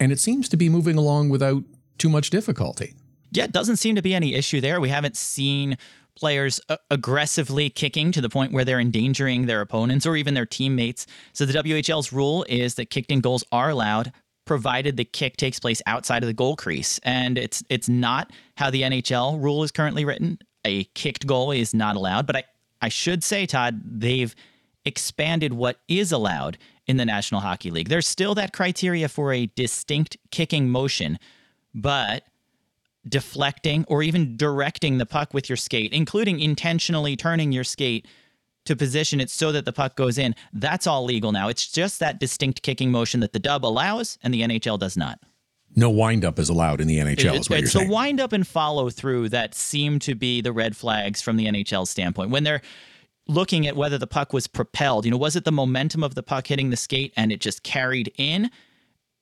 and 0.00 0.10
it 0.10 0.18
seems 0.18 0.48
to 0.48 0.56
be 0.56 0.70
moving 0.70 0.96
along 0.96 1.28
without 1.28 1.64
too 1.98 2.08
much 2.08 2.30
difficulty. 2.30 2.94
Yeah, 3.30 3.44
it 3.44 3.52
doesn't 3.52 3.76
seem 3.76 3.96
to 3.96 4.02
be 4.02 4.14
any 4.14 4.34
issue 4.34 4.62
there. 4.62 4.80
We 4.80 4.88
haven't 4.88 5.18
seen 5.18 5.76
players 6.16 6.60
uh, 6.68 6.76
aggressively 6.90 7.70
kicking 7.70 8.12
to 8.12 8.20
the 8.20 8.28
point 8.28 8.52
where 8.52 8.64
they're 8.64 8.80
endangering 8.80 9.46
their 9.46 9.60
opponents 9.60 10.06
or 10.06 10.16
even 10.16 10.34
their 10.34 10.46
teammates. 10.46 11.06
So 11.32 11.44
the 11.44 11.52
WHL's 11.52 12.12
rule 12.12 12.44
is 12.48 12.74
that 12.76 12.90
kicked 12.90 13.10
in 13.10 13.20
goals 13.20 13.44
are 13.52 13.70
allowed 13.70 14.12
provided 14.44 14.96
the 14.96 15.04
kick 15.04 15.36
takes 15.36 15.58
place 15.58 15.80
outside 15.86 16.22
of 16.22 16.26
the 16.26 16.32
goal 16.32 16.56
crease. 16.56 17.00
And 17.04 17.38
it's 17.38 17.62
it's 17.68 17.88
not 17.88 18.32
how 18.56 18.70
the 18.70 18.82
NHL 18.82 19.42
rule 19.42 19.62
is 19.62 19.70
currently 19.70 20.04
written. 20.04 20.38
A 20.64 20.84
kicked 20.94 21.26
goal 21.26 21.52
is 21.52 21.74
not 21.74 21.96
allowed, 21.96 22.26
but 22.26 22.36
I 22.36 22.44
I 22.80 22.88
should 22.88 23.22
say 23.22 23.46
Todd, 23.46 23.80
they've 23.84 24.34
expanded 24.84 25.52
what 25.52 25.78
is 25.88 26.10
allowed 26.10 26.58
in 26.88 26.96
the 26.96 27.04
National 27.04 27.40
Hockey 27.40 27.70
League. 27.70 27.88
There's 27.88 28.08
still 28.08 28.34
that 28.34 28.52
criteria 28.52 29.08
for 29.08 29.32
a 29.32 29.46
distinct 29.46 30.16
kicking 30.32 30.68
motion, 30.68 31.18
but 31.72 32.24
deflecting 33.08 33.84
or 33.88 34.02
even 34.02 34.36
directing 34.36 34.98
the 34.98 35.06
puck 35.06 35.34
with 35.34 35.48
your 35.48 35.56
skate, 35.56 35.92
including 35.92 36.40
intentionally 36.40 37.16
turning 37.16 37.52
your 37.52 37.64
skate 37.64 38.06
to 38.64 38.76
position 38.76 39.20
it 39.20 39.28
so 39.28 39.50
that 39.52 39.64
the 39.64 39.72
puck 39.72 39.96
goes 39.96 40.18
in, 40.18 40.34
that's 40.52 40.86
all 40.86 41.04
legal 41.04 41.32
now. 41.32 41.48
It's 41.48 41.70
just 41.70 41.98
that 42.00 42.20
distinct 42.20 42.62
kicking 42.62 42.90
motion 42.90 43.20
that 43.20 43.32
the 43.32 43.38
dub 43.38 43.64
allows 43.64 44.18
and 44.22 44.32
the 44.32 44.42
NHL 44.42 44.78
does 44.78 44.96
not. 44.96 45.18
No 45.74 45.90
windup 45.90 46.38
is 46.38 46.48
allowed 46.48 46.80
in 46.80 46.86
the 46.86 46.98
NHL. 46.98 47.34
It, 47.34 47.50
it's 47.50 47.72
the 47.72 47.88
windup 47.88 48.32
and 48.32 48.46
follow 48.46 48.90
through 48.90 49.30
that 49.30 49.54
seem 49.54 49.98
to 50.00 50.14
be 50.14 50.40
the 50.40 50.52
red 50.52 50.76
flags 50.76 51.22
from 51.22 51.36
the 51.36 51.46
NHL 51.46 51.86
standpoint. 51.88 52.30
When 52.30 52.44
they're 52.44 52.60
looking 53.26 53.66
at 53.66 53.74
whether 53.74 53.96
the 53.96 54.06
puck 54.06 54.32
was 54.32 54.46
propelled, 54.46 55.06
you 55.06 55.10
know, 55.10 55.16
was 55.16 55.34
it 55.34 55.44
the 55.44 55.52
momentum 55.52 56.04
of 56.04 56.14
the 56.14 56.22
puck 56.22 56.46
hitting 56.46 56.70
the 56.70 56.76
skate 56.76 57.12
and 57.16 57.32
it 57.32 57.40
just 57.40 57.62
carried 57.62 58.12
in? 58.18 58.50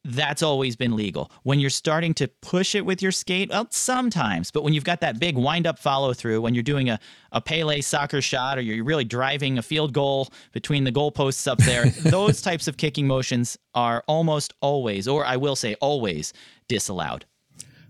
That's 0.04 0.42
always 0.42 0.76
been 0.76 0.96
legal. 0.96 1.30
When 1.42 1.60
you're 1.60 1.70
starting 1.70 2.14
to 2.14 2.28
push 2.28 2.74
it 2.74 2.86
with 2.86 3.02
your 3.02 3.12
skate, 3.12 3.50
well, 3.50 3.66
sometimes, 3.70 4.50
but 4.50 4.64
when 4.64 4.72
you've 4.72 4.84
got 4.84 5.00
that 5.00 5.18
big 5.18 5.36
wind 5.36 5.66
up 5.66 5.78
follow 5.78 6.14
through, 6.14 6.40
when 6.40 6.54
you're 6.54 6.62
doing 6.62 6.88
a, 6.88 6.98
a 7.32 7.40
Pele 7.40 7.80
soccer 7.80 8.22
shot 8.22 8.56
or 8.56 8.62
you're 8.62 8.84
really 8.84 9.04
driving 9.04 9.58
a 9.58 9.62
field 9.62 9.92
goal 9.92 10.28
between 10.52 10.84
the 10.84 10.92
goalposts 10.92 11.46
up 11.46 11.58
there, 11.58 11.86
those 12.04 12.40
types 12.40 12.66
of 12.66 12.76
kicking 12.76 13.06
motions 13.06 13.58
are 13.74 14.02
almost 14.06 14.54
always, 14.60 15.06
or 15.06 15.24
I 15.24 15.36
will 15.36 15.56
say 15.56 15.74
always, 15.80 16.32
disallowed. 16.68 17.26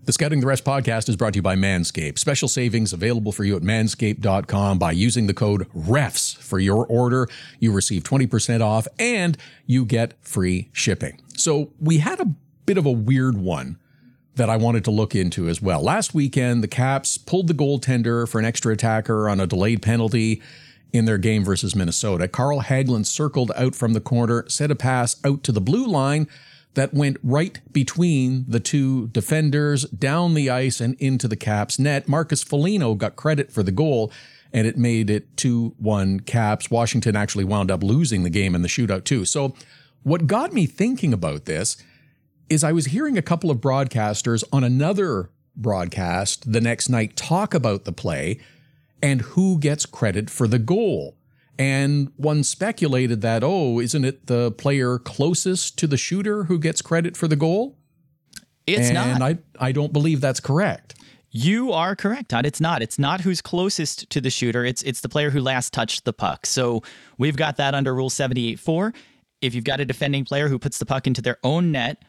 The 0.03 0.13
Scouting 0.13 0.39
the 0.39 0.47
Refs 0.47 0.63
podcast 0.63 1.09
is 1.09 1.15
brought 1.15 1.33
to 1.33 1.37
you 1.37 1.43
by 1.43 1.55
Manscaped. 1.55 2.17
Special 2.17 2.47
savings 2.47 2.91
available 2.91 3.31
for 3.31 3.43
you 3.43 3.55
at 3.55 3.61
manscaped.com 3.61 4.79
by 4.79 4.93
using 4.93 5.27
the 5.27 5.33
code 5.35 5.67
REFS 5.75 6.37
for 6.37 6.57
your 6.57 6.87
order. 6.87 7.29
You 7.59 7.71
receive 7.71 8.01
20% 8.01 8.61
off 8.61 8.87
and 8.97 9.37
you 9.67 9.85
get 9.85 10.15
free 10.19 10.69
shipping. 10.73 11.21
So 11.35 11.71
we 11.79 11.99
had 11.99 12.19
a 12.19 12.33
bit 12.65 12.79
of 12.79 12.87
a 12.87 12.91
weird 12.91 13.37
one 13.37 13.77
that 14.33 14.49
I 14.49 14.57
wanted 14.57 14.83
to 14.85 14.91
look 14.91 15.13
into 15.13 15.47
as 15.47 15.61
well. 15.61 15.83
Last 15.83 16.15
weekend, 16.15 16.63
the 16.63 16.67
Caps 16.67 17.19
pulled 17.19 17.47
the 17.47 17.53
goaltender 17.53 18.27
for 18.27 18.39
an 18.39 18.45
extra 18.45 18.73
attacker 18.73 19.29
on 19.29 19.39
a 19.39 19.45
delayed 19.45 19.83
penalty 19.83 20.41
in 20.91 21.05
their 21.05 21.19
game 21.19 21.45
versus 21.45 21.75
Minnesota. 21.75 22.27
Carl 22.27 22.61
Hagelin 22.61 23.05
circled 23.05 23.51
out 23.55 23.75
from 23.75 23.93
the 23.93 24.01
corner, 24.01 24.49
set 24.49 24.71
a 24.71 24.75
pass 24.75 25.15
out 25.23 25.43
to 25.43 25.51
the 25.51 25.61
blue 25.61 25.85
line 25.85 26.27
that 26.73 26.93
went 26.93 27.17
right 27.21 27.59
between 27.71 28.45
the 28.47 28.59
two 28.59 29.07
defenders, 29.09 29.83
down 29.85 30.33
the 30.33 30.49
ice 30.49 30.79
and 30.79 30.95
into 30.95 31.27
the 31.27 31.35
Caps 31.35 31.77
net. 31.77 32.07
Marcus 32.07 32.43
Foligno 32.43 32.95
got 32.95 33.15
credit 33.15 33.51
for 33.51 33.63
the 33.63 33.71
goal 33.71 34.11
and 34.53 34.67
it 34.67 34.77
made 34.77 35.09
it 35.09 35.35
2-1 35.35 36.25
Caps. 36.25 36.69
Washington 36.69 37.15
actually 37.15 37.45
wound 37.45 37.71
up 37.71 37.83
losing 37.83 38.23
the 38.23 38.29
game 38.29 38.55
in 38.55 38.61
the 38.61 38.67
shootout 38.67 39.03
too. 39.03 39.25
So 39.25 39.53
what 40.03 40.27
got 40.27 40.53
me 40.53 40.65
thinking 40.65 41.13
about 41.13 41.45
this 41.45 41.77
is 42.49 42.63
I 42.63 42.71
was 42.71 42.87
hearing 42.87 43.17
a 43.17 43.21
couple 43.21 43.49
of 43.49 43.57
broadcasters 43.59 44.43
on 44.51 44.63
another 44.63 45.29
broadcast 45.55 46.51
the 46.51 46.61
next 46.61 46.89
night 46.89 47.15
talk 47.15 47.53
about 47.53 47.85
the 47.85 47.91
play 47.91 48.39
and 49.01 49.21
who 49.21 49.57
gets 49.57 49.85
credit 49.85 50.29
for 50.29 50.47
the 50.47 50.59
goal. 50.59 51.15
And 51.59 52.11
one 52.15 52.43
speculated 52.43 53.21
that, 53.21 53.43
oh, 53.43 53.79
isn't 53.79 54.03
it 54.03 54.27
the 54.27 54.51
player 54.51 54.97
closest 54.97 55.77
to 55.79 55.87
the 55.87 55.97
shooter 55.97 56.45
who 56.45 56.57
gets 56.57 56.81
credit 56.81 57.15
for 57.15 57.27
the 57.27 57.35
goal? 57.35 57.77
It's 58.65 58.87
and 58.87 58.93
not. 58.95 59.07
And 59.07 59.23
I, 59.23 59.37
I 59.59 59.71
don't 59.71 59.93
believe 59.93 60.21
that's 60.21 60.39
correct. 60.39 60.95
You 61.29 61.71
are 61.71 61.95
correct, 61.95 62.29
Todd. 62.29 62.45
It's 62.45 62.59
not. 62.59 62.81
It's 62.81 62.99
not 62.99 63.21
who's 63.21 63.41
closest 63.41 64.09
to 64.09 64.19
the 64.19 64.29
shooter. 64.29 64.65
It's 64.65 64.81
it's 64.83 64.99
the 64.99 65.07
player 65.07 65.29
who 65.29 65.39
last 65.39 65.71
touched 65.71 66.03
the 66.03 66.11
puck. 66.11 66.45
So 66.45 66.83
we've 67.17 67.37
got 67.37 67.55
that 67.55 67.73
under 67.73 67.95
Rule 67.95 68.09
78.4. 68.09 68.93
If 69.39 69.55
you've 69.55 69.63
got 69.63 69.79
a 69.79 69.85
defending 69.85 70.25
player 70.25 70.49
who 70.49 70.59
puts 70.59 70.77
the 70.77 70.85
puck 70.85 71.07
into 71.07 71.21
their 71.21 71.37
own 71.43 71.71
net, 71.71 72.03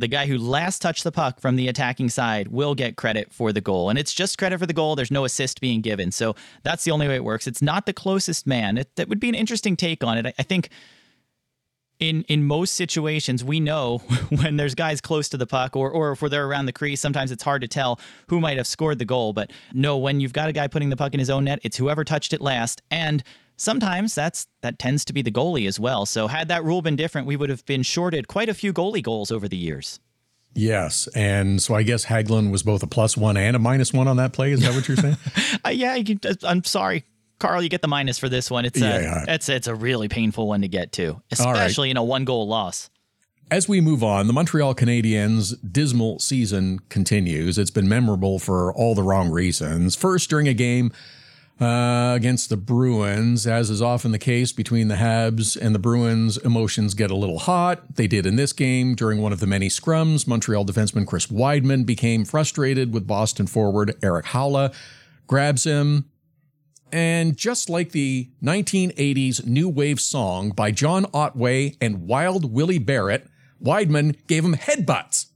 the 0.00 0.08
guy 0.08 0.26
who 0.26 0.38
last 0.38 0.82
touched 0.82 1.04
the 1.04 1.12
puck 1.12 1.40
from 1.40 1.56
the 1.56 1.68
attacking 1.68 2.08
side 2.08 2.48
will 2.48 2.74
get 2.74 2.96
credit 2.96 3.32
for 3.32 3.52
the 3.52 3.60
goal. 3.60 3.90
And 3.90 3.98
it's 3.98 4.12
just 4.12 4.38
credit 4.38 4.58
for 4.58 4.66
the 4.66 4.72
goal. 4.72 4.96
There's 4.96 5.10
no 5.10 5.24
assist 5.24 5.60
being 5.60 5.80
given. 5.82 6.10
So 6.10 6.34
that's 6.62 6.84
the 6.84 6.90
only 6.90 7.06
way 7.06 7.16
it 7.16 7.24
works. 7.24 7.46
It's 7.46 7.62
not 7.62 7.86
the 7.86 7.92
closest 7.92 8.46
man. 8.46 8.78
It, 8.78 8.96
that 8.96 9.08
would 9.08 9.20
be 9.20 9.28
an 9.28 9.34
interesting 9.34 9.76
take 9.76 10.02
on 10.02 10.18
it. 10.18 10.34
I, 10.38 10.42
think 10.42 10.70
in 11.98 12.24
in 12.24 12.44
most 12.44 12.74
situations, 12.74 13.44
we 13.44 13.60
know 13.60 13.98
when 14.30 14.56
there's 14.56 14.74
guys 14.74 15.00
close 15.00 15.28
to 15.28 15.36
the 15.36 15.46
puck 15.46 15.76
or 15.76 15.90
or 15.90 16.12
if 16.12 16.20
they're 16.20 16.46
around 16.46 16.66
the 16.66 16.72
crease, 16.72 17.00
sometimes 17.00 17.30
it's 17.30 17.42
hard 17.42 17.60
to 17.60 17.68
tell 17.68 18.00
who 18.28 18.40
might 18.40 18.56
have 18.56 18.66
scored 18.66 18.98
the 18.98 19.04
goal. 19.04 19.32
But 19.32 19.52
no, 19.72 19.98
when 19.98 20.20
you've 20.20 20.32
got 20.32 20.48
a 20.48 20.52
guy 20.52 20.66
putting 20.66 20.90
the 20.90 20.96
puck 20.96 21.12
in 21.12 21.20
his 21.20 21.30
own 21.30 21.44
net, 21.44 21.60
it's 21.62 21.76
whoever 21.76 22.04
touched 22.04 22.32
it 22.32 22.40
last. 22.40 22.82
And 22.90 23.22
sometimes 23.60 24.14
that's 24.14 24.46
that 24.62 24.78
tends 24.78 25.04
to 25.04 25.12
be 25.12 25.22
the 25.22 25.30
goalie 25.30 25.68
as 25.68 25.78
well. 25.78 26.06
So 26.06 26.26
had 26.26 26.48
that 26.48 26.64
rule 26.64 26.82
been 26.82 26.96
different, 26.96 27.26
we 27.26 27.36
would 27.36 27.50
have 27.50 27.64
been 27.66 27.82
shorted 27.82 28.26
quite 28.26 28.48
a 28.48 28.54
few 28.54 28.72
goalie 28.72 29.02
goals 29.02 29.30
over 29.30 29.46
the 29.46 29.56
years. 29.56 30.00
Yes, 30.52 31.08
and 31.14 31.62
so 31.62 31.74
I 31.74 31.84
guess 31.84 32.06
Hagelin 32.06 32.50
was 32.50 32.64
both 32.64 32.82
a 32.82 32.88
plus 32.88 33.16
one 33.16 33.36
and 33.36 33.54
a 33.54 33.60
minus 33.60 33.92
one 33.92 34.08
on 34.08 34.16
that 34.16 34.32
play. 34.32 34.50
Is 34.50 34.62
that 34.62 34.74
what 34.74 34.88
you're 34.88 34.96
saying? 34.96 35.16
uh, 35.64 35.68
yeah, 35.68 35.94
you, 35.94 36.18
I'm 36.42 36.64
sorry, 36.64 37.04
Carl. 37.38 37.62
You 37.62 37.68
get 37.68 37.82
the 37.82 37.88
minus 37.88 38.18
for 38.18 38.28
this 38.28 38.50
one. 38.50 38.64
It's 38.64 38.80
a, 38.80 38.84
yeah. 38.84 39.24
it's 39.28 39.48
it's 39.48 39.68
a 39.68 39.74
really 39.76 40.08
painful 40.08 40.48
one 40.48 40.62
to 40.62 40.68
get 40.68 40.90
to, 40.92 41.22
especially 41.30 41.88
right. 41.88 41.92
in 41.92 41.96
a 41.98 42.02
one 42.02 42.24
goal 42.24 42.48
loss. 42.48 42.90
As 43.48 43.68
we 43.68 43.80
move 43.80 44.02
on, 44.02 44.26
the 44.26 44.32
Montreal 44.32 44.74
Canadiens' 44.74 45.54
dismal 45.72 46.18
season 46.20 46.80
continues. 46.88 47.58
It's 47.58 47.70
been 47.70 47.88
memorable 47.88 48.38
for 48.38 48.72
all 48.74 48.94
the 48.94 49.02
wrong 49.02 49.30
reasons. 49.30 49.94
First, 49.94 50.30
during 50.30 50.48
a 50.48 50.54
game 50.54 50.92
uh, 51.60 52.14
against 52.16 52.48
the 52.48 52.56
Bruins. 52.56 53.46
As 53.46 53.70
is 53.70 53.82
often 53.82 54.12
the 54.12 54.18
case 54.18 54.52
between 54.52 54.88
the 54.88 54.94
Habs 54.94 55.56
and 55.60 55.74
the 55.74 55.78
Bruins, 55.78 56.38
emotions 56.38 56.94
get 56.94 57.10
a 57.10 57.16
little 57.16 57.40
hot. 57.40 57.96
They 57.96 58.06
did 58.06 58.26
in 58.26 58.36
this 58.36 58.52
game 58.52 58.94
during 58.94 59.20
one 59.20 59.32
of 59.32 59.40
the 59.40 59.46
many 59.46 59.68
scrums. 59.68 60.26
Montreal 60.26 60.64
defenseman 60.64 61.06
Chris 61.06 61.26
Wideman 61.26 61.84
became 61.84 62.24
frustrated 62.24 62.94
with 62.94 63.06
Boston 63.06 63.46
forward 63.46 63.94
Erik 64.02 64.26
Haula, 64.26 64.74
grabs 65.26 65.64
him, 65.64 66.06
and 66.92 67.36
just 67.36 67.68
like 67.68 67.92
the 67.92 68.30
1980s 68.42 69.46
new 69.46 69.68
wave 69.68 70.00
song 70.00 70.50
by 70.50 70.70
John 70.70 71.06
Otway 71.12 71.76
and 71.80 72.06
Wild 72.06 72.52
Willie 72.52 72.78
Barrett, 72.78 73.28
Wideman 73.62 74.16
gave 74.26 74.44
him 74.44 74.54
headbutts. 74.54 75.26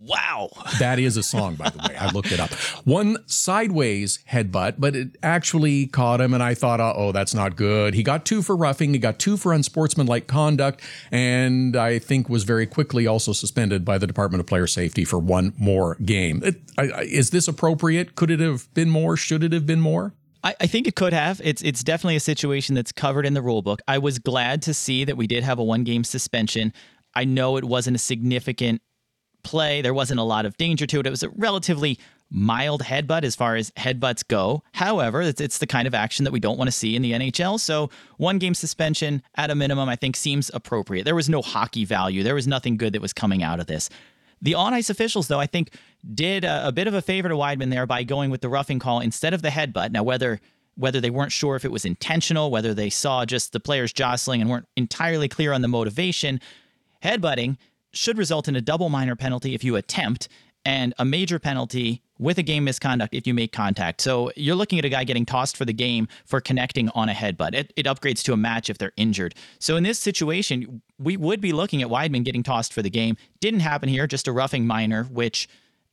Wow. 0.00 0.50
that 0.78 0.98
is 0.98 1.16
a 1.16 1.22
song, 1.22 1.56
by 1.56 1.70
the 1.70 1.78
way. 1.78 1.96
I 1.96 2.10
looked 2.10 2.30
it 2.30 2.38
up. 2.38 2.52
One 2.84 3.16
sideways 3.26 4.20
headbutt, 4.30 4.76
but 4.78 4.94
it 4.94 5.16
actually 5.22 5.86
caught 5.86 6.20
him, 6.20 6.32
and 6.34 6.42
I 6.42 6.54
thought, 6.54 6.80
oh, 6.80 7.12
that's 7.12 7.34
not 7.34 7.56
good. 7.56 7.94
He 7.94 8.02
got 8.02 8.24
two 8.24 8.42
for 8.42 8.56
roughing, 8.56 8.92
he 8.92 8.98
got 8.98 9.18
two 9.18 9.36
for 9.36 9.52
unsportsmanlike 9.52 10.26
conduct, 10.26 10.82
and 11.10 11.76
I 11.76 11.98
think 11.98 12.28
was 12.28 12.44
very 12.44 12.66
quickly 12.66 13.06
also 13.06 13.32
suspended 13.32 13.84
by 13.84 13.98
the 13.98 14.06
Department 14.06 14.40
of 14.40 14.46
Player 14.46 14.66
Safety 14.66 15.04
for 15.04 15.18
one 15.18 15.52
more 15.58 15.96
game. 15.96 16.42
It, 16.44 16.56
I, 16.76 17.02
is 17.02 17.30
this 17.30 17.48
appropriate? 17.48 18.14
Could 18.14 18.30
it 18.30 18.40
have 18.40 18.72
been 18.74 18.90
more? 18.90 19.16
Should 19.16 19.42
it 19.42 19.52
have 19.52 19.66
been 19.66 19.80
more? 19.80 20.14
I, 20.44 20.54
I 20.60 20.66
think 20.68 20.86
it 20.86 20.94
could 20.94 21.12
have. 21.12 21.40
It's 21.42 21.62
it's 21.62 21.82
definitely 21.82 22.16
a 22.16 22.20
situation 22.20 22.76
that's 22.76 22.92
covered 22.92 23.26
in 23.26 23.34
the 23.34 23.42
rule 23.42 23.62
book. 23.62 23.80
I 23.88 23.98
was 23.98 24.18
glad 24.20 24.62
to 24.62 24.74
see 24.74 25.04
that 25.04 25.16
we 25.16 25.26
did 25.26 25.42
have 25.42 25.58
a 25.58 25.64
one 25.64 25.82
game 25.82 26.04
suspension. 26.04 26.72
I 27.14 27.24
know 27.24 27.56
it 27.56 27.64
wasn't 27.64 27.96
a 27.96 27.98
significant 27.98 28.80
play. 29.48 29.80
There 29.80 29.94
wasn't 29.94 30.20
a 30.20 30.24
lot 30.24 30.44
of 30.44 30.58
danger 30.58 30.86
to 30.86 31.00
it. 31.00 31.06
It 31.06 31.10
was 31.10 31.22
a 31.22 31.30
relatively 31.30 31.98
mild 32.30 32.82
headbutt 32.82 33.24
as 33.24 33.34
far 33.34 33.56
as 33.56 33.70
headbutts 33.70 34.26
go. 34.28 34.62
However, 34.72 35.22
it's, 35.22 35.40
it's 35.40 35.56
the 35.56 35.66
kind 35.66 35.88
of 35.88 35.94
action 35.94 36.24
that 36.24 36.32
we 36.32 36.38
don't 36.38 36.58
want 36.58 36.68
to 36.68 36.72
see 36.72 36.94
in 36.94 37.00
the 37.00 37.12
NHL. 37.12 37.58
So, 37.58 37.88
one 38.18 38.38
game 38.38 38.54
suspension 38.54 39.22
at 39.36 39.50
a 39.50 39.54
minimum, 39.54 39.88
I 39.88 39.96
think, 39.96 40.16
seems 40.16 40.50
appropriate. 40.52 41.04
There 41.04 41.14
was 41.14 41.30
no 41.30 41.40
hockey 41.40 41.86
value, 41.86 42.22
there 42.22 42.34
was 42.34 42.46
nothing 42.46 42.76
good 42.76 42.92
that 42.92 43.00
was 43.00 43.14
coming 43.14 43.42
out 43.42 43.58
of 43.58 43.66
this. 43.66 43.88
The 44.42 44.54
on 44.54 44.74
ice 44.74 44.90
officials, 44.90 45.28
though, 45.28 45.40
I 45.40 45.46
think 45.46 45.72
did 46.14 46.44
a, 46.44 46.68
a, 46.68 46.72
bit 46.72 46.86
of 46.86 46.94
a 46.94 47.02
favor 47.02 47.28
to 47.28 47.34
Wideman 47.34 47.70
there 47.70 47.86
by 47.86 48.04
going 48.04 48.30
with 48.30 48.42
the 48.42 48.48
roughing 48.48 48.78
call 48.78 49.00
instead 49.00 49.34
of 49.34 49.42
the 49.42 49.48
headbutt. 49.48 49.90
Now, 49.90 50.02
whether 50.02 50.40
whether 50.76 51.00
they 51.00 51.10
weren't 51.10 51.32
sure 51.32 51.56
if 51.56 51.64
it 51.64 51.72
was 51.72 51.84
intentional, 51.84 52.52
whether 52.52 52.72
they 52.72 52.88
saw 52.88 53.24
just 53.24 53.52
the 53.52 53.58
players 53.58 53.92
jostling 53.92 54.40
and 54.40 54.48
weren't 54.48 54.68
entirely 54.76 55.28
clear 55.28 55.52
on 55.52 55.60
the 55.60 55.66
motivation, 55.66 56.40
headbutting 57.02 57.56
should 57.92 58.18
result 58.18 58.48
in 58.48 58.56
a 58.56 58.60
double 58.60 58.88
minor 58.88 59.16
penalty 59.16 59.54
if 59.54 59.64
you 59.64 59.76
attempt 59.76 60.28
and 60.64 60.92
a 60.98 61.04
major 61.04 61.38
penalty 61.38 62.02
with 62.18 62.36
a 62.36 62.42
game 62.42 62.64
misconduct 62.64 63.14
if 63.14 63.26
you 63.26 63.32
make 63.32 63.52
contact. 63.52 64.00
So 64.00 64.30
you're 64.36 64.56
looking 64.56 64.78
at 64.78 64.84
a 64.84 64.88
guy 64.88 65.04
getting 65.04 65.24
tossed 65.24 65.56
for 65.56 65.64
the 65.64 65.72
game 65.72 66.08
for 66.26 66.40
connecting 66.40 66.88
on 66.90 67.08
a 67.08 67.12
headbutt. 67.12 67.54
It, 67.54 67.72
it 67.76 67.86
upgrades 67.86 68.22
to 68.24 68.32
a 68.32 68.36
match 68.36 68.68
if 68.68 68.76
they're 68.76 68.92
injured. 68.96 69.34
So 69.60 69.76
in 69.76 69.84
this 69.84 69.98
situation, 69.98 70.82
we 70.98 71.16
would 71.16 71.40
be 71.40 71.52
looking 71.52 71.80
at 71.80 71.88
Wideman 71.88 72.24
getting 72.24 72.42
tossed 72.42 72.72
for 72.72 72.82
the 72.82 72.90
game. 72.90 73.16
Didn't 73.40 73.60
happen 73.60 73.88
here, 73.88 74.06
just 74.06 74.26
a 74.26 74.32
roughing 74.32 74.66
minor, 74.66 75.04
which 75.04 75.48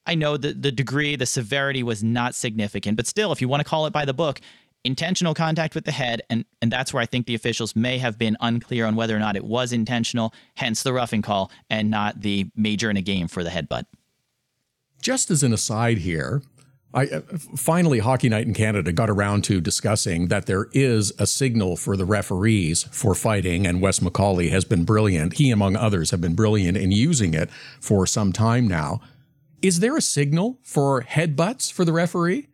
I 0.07 0.15
know 0.15 0.37
the, 0.37 0.53
the 0.53 0.71
degree, 0.71 1.15
the 1.15 1.25
severity 1.25 1.83
was 1.83 2.03
not 2.03 2.35
significant. 2.35 2.97
But 2.97 3.07
still, 3.07 3.31
if 3.31 3.41
you 3.41 3.47
want 3.47 3.61
to 3.61 3.69
call 3.69 3.85
it 3.85 3.93
by 3.93 4.05
the 4.05 4.13
book, 4.13 4.41
intentional 4.85 5.33
contact 5.33 5.75
with 5.75 5.85
the 5.85 5.91
head, 5.91 6.21
and, 6.29 6.45
and 6.61 6.71
that's 6.71 6.93
where 6.93 7.01
I 7.01 7.05
think 7.05 7.25
the 7.25 7.35
officials 7.35 7.75
may 7.75 7.97
have 7.97 8.17
been 8.17 8.37
unclear 8.39 8.85
on 8.85 8.95
whether 8.95 9.15
or 9.15 9.19
not 9.19 9.35
it 9.35 9.43
was 9.43 9.73
intentional, 9.73 10.33
hence 10.55 10.83
the 10.83 10.93
roughing 10.93 11.21
call, 11.21 11.51
and 11.69 11.89
not 11.89 12.21
the 12.21 12.49
major 12.55 12.89
in 12.89 12.97
a 12.97 13.01
game 13.01 13.27
for 13.27 13.43
the 13.43 13.49
headbutt. 13.49 13.85
Just 15.01 15.29
as 15.29 15.43
an 15.43 15.53
aside 15.53 15.99
here, 15.99 16.41
I 16.93 17.07
uh, 17.07 17.21
finally 17.57 17.99
Hockey 17.99 18.29
Night 18.29 18.47
in 18.47 18.53
Canada 18.53 18.93
got 18.93 19.09
around 19.09 19.43
to 19.45 19.59
discussing 19.59 20.29
that 20.29 20.45
there 20.45 20.67
is 20.71 21.11
a 21.19 21.27
signal 21.27 21.75
for 21.75 21.97
the 21.97 22.05
referees 22.05 22.83
for 22.83 23.13
fighting, 23.13 23.67
and 23.67 23.81
Wes 23.81 23.99
McCauley 23.99 24.49
has 24.51 24.63
been 24.63 24.85
brilliant. 24.85 25.33
He, 25.33 25.51
among 25.51 25.75
others, 25.75 26.11
have 26.11 26.21
been 26.21 26.35
brilliant 26.35 26.77
in 26.77 26.91
using 26.91 27.33
it 27.33 27.49
for 27.81 28.07
some 28.07 28.31
time 28.31 28.67
now. 28.67 29.01
Is 29.61 29.79
there 29.79 29.97
a 29.97 30.01
signal 30.01 30.59
for 30.61 31.01
headbutts 31.01 31.71
for 31.71 31.83
the 31.83 31.91
referee? 31.91 32.47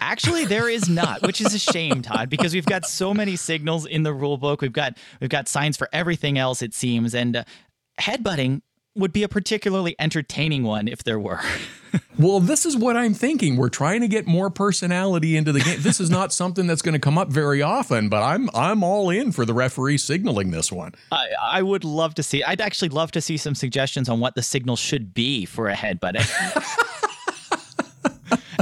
Actually, 0.00 0.44
there 0.44 0.68
is 0.68 0.88
not, 0.88 1.22
which 1.22 1.40
is 1.40 1.54
a 1.54 1.58
shame, 1.58 2.02
Todd, 2.02 2.30
because 2.30 2.54
we've 2.54 2.66
got 2.66 2.86
so 2.86 3.12
many 3.12 3.36
signals 3.36 3.86
in 3.86 4.02
the 4.02 4.12
rule 4.12 4.36
book. 4.36 4.60
We've 4.60 4.72
got 4.72 4.96
we've 5.20 5.30
got 5.30 5.48
signs 5.48 5.76
for 5.76 5.88
everything 5.92 6.38
else, 6.38 6.62
it 6.62 6.74
seems, 6.74 7.14
and 7.14 7.36
uh, 7.36 7.44
headbutting 8.00 8.62
would 8.94 9.12
be 9.12 9.22
a 9.22 9.28
particularly 9.28 9.96
entertaining 9.98 10.64
one 10.64 10.86
if 10.86 11.02
there 11.02 11.18
were. 11.18 11.40
well, 12.18 12.40
this 12.40 12.66
is 12.66 12.76
what 12.76 12.96
I'm 12.96 13.14
thinking. 13.14 13.56
We're 13.56 13.70
trying 13.70 14.02
to 14.02 14.08
get 14.08 14.26
more 14.26 14.50
personality 14.50 15.36
into 15.36 15.50
the 15.50 15.60
game. 15.60 15.80
This 15.80 15.98
is 15.98 16.10
not 16.10 16.32
something 16.32 16.66
that's 16.66 16.82
going 16.82 16.94
to 16.94 16.98
come 16.98 17.16
up 17.16 17.28
very 17.28 17.62
often, 17.62 18.08
but 18.08 18.22
I'm 18.22 18.50
I'm 18.54 18.84
all 18.84 19.10
in 19.10 19.32
for 19.32 19.44
the 19.44 19.54
referee 19.54 19.98
signaling 19.98 20.50
this 20.50 20.70
one. 20.70 20.92
I, 21.10 21.28
I 21.42 21.62
would 21.62 21.84
love 21.84 22.14
to 22.16 22.22
see. 22.22 22.42
I'd 22.44 22.60
actually 22.60 22.90
love 22.90 23.12
to 23.12 23.20
see 23.20 23.36
some 23.36 23.54
suggestions 23.54 24.08
on 24.08 24.20
what 24.20 24.34
the 24.34 24.42
signal 24.42 24.76
should 24.76 25.14
be 25.14 25.46
for 25.46 25.68
a 25.68 25.74
headbutt. 25.74 26.18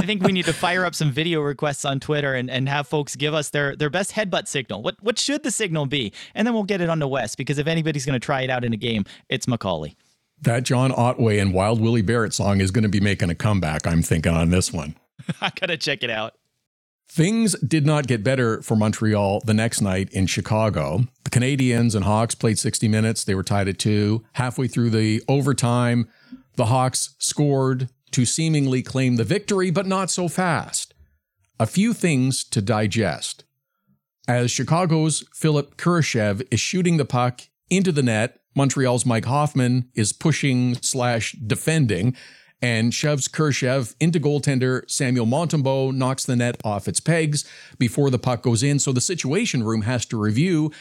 I 0.01 0.05
think 0.07 0.23
we 0.23 0.31
need 0.31 0.45
to 0.45 0.53
fire 0.53 0.83
up 0.83 0.95
some 0.95 1.11
video 1.11 1.41
requests 1.41 1.85
on 1.85 1.99
Twitter 1.99 2.33
and, 2.33 2.49
and 2.49 2.67
have 2.67 2.87
folks 2.87 3.15
give 3.15 3.35
us 3.35 3.51
their, 3.51 3.75
their 3.75 3.91
best 3.91 4.13
headbutt 4.13 4.47
signal. 4.47 4.81
What 4.81 4.95
what 5.01 5.19
should 5.19 5.43
the 5.43 5.51
signal 5.51 5.85
be? 5.85 6.11
And 6.33 6.47
then 6.47 6.55
we'll 6.55 6.63
get 6.63 6.81
it 6.81 6.89
on 6.89 6.99
to 7.01 7.07
Wes 7.07 7.35
because 7.35 7.59
if 7.59 7.67
anybody's 7.67 8.03
going 8.03 8.19
to 8.19 8.25
try 8.25 8.41
it 8.41 8.49
out 8.49 8.65
in 8.65 8.73
a 8.73 8.77
game, 8.77 9.05
it's 9.29 9.45
McCauley. 9.45 9.95
That 10.41 10.63
John 10.63 10.91
Otway 10.91 11.37
and 11.37 11.53
Wild 11.53 11.79
Willie 11.79 12.01
Barrett 12.01 12.33
song 12.33 12.61
is 12.61 12.71
going 12.71 12.81
to 12.81 12.89
be 12.89 12.99
making 12.99 13.29
a 13.29 13.35
comeback, 13.35 13.85
I'm 13.85 14.01
thinking, 14.01 14.33
on 14.33 14.49
this 14.49 14.73
one. 14.73 14.95
I 15.41 15.51
got 15.59 15.67
to 15.67 15.77
check 15.77 16.01
it 16.01 16.09
out. 16.09 16.33
Things 17.07 17.55
did 17.59 17.85
not 17.85 18.07
get 18.07 18.23
better 18.23 18.61
for 18.63 18.75
Montreal 18.75 19.41
the 19.45 19.53
next 19.53 19.81
night 19.81 20.09
in 20.13 20.25
Chicago. 20.25 21.05
The 21.25 21.29
Canadiens 21.29 21.93
and 21.93 22.05
Hawks 22.05 22.33
played 22.33 22.57
60 22.57 22.87
minutes. 22.87 23.23
They 23.23 23.35
were 23.35 23.43
tied 23.43 23.67
at 23.67 23.77
two. 23.77 24.23
Halfway 24.33 24.67
through 24.67 24.89
the 24.89 25.21
overtime, 25.27 26.07
the 26.55 26.65
Hawks 26.65 27.15
scored 27.19 27.89
to 28.11 28.25
seemingly 28.25 28.81
claim 28.81 29.15
the 29.15 29.23
victory, 29.23 29.71
but 29.71 29.87
not 29.87 30.09
so 30.09 30.27
fast. 30.27 30.93
A 31.59 31.65
few 31.65 31.93
things 31.93 32.43
to 32.45 32.61
digest. 32.61 33.43
As 34.27 34.51
Chicago's 34.51 35.23
Philipp 35.33 35.77
Kurashev 35.77 36.45
is 36.51 36.59
shooting 36.59 36.97
the 36.97 37.05
puck 37.05 37.41
into 37.69 37.91
the 37.91 38.03
net, 38.03 38.39
Montreal's 38.55 39.05
Mike 39.05 39.25
Hoffman 39.25 39.89
is 39.95 40.13
pushing 40.13 40.75
slash 40.75 41.33
defending 41.33 42.15
and 42.61 42.93
shoves 42.93 43.27
Kurashev 43.27 43.95
into 43.99 44.19
goaltender 44.19 44.89
Samuel 44.89 45.25
Montembeault, 45.25 45.95
knocks 45.95 46.25
the 46.25 46.35
net 46.35 46.61
off 46.63 46.87
its 46.87 46.99
pegs 46.99 47.43
before 47.79 48.09
the 48.09 48.19
puck 48.19 48.43
goes 48.43 48.61
in. 48.61 48.77
So 48.77 48.91
the 48.91 49.01
Situation 49.01 49.63
Room 49.63 49.81
has 49.81 50.05
to 50.07 50.17
review, 50.17 50.71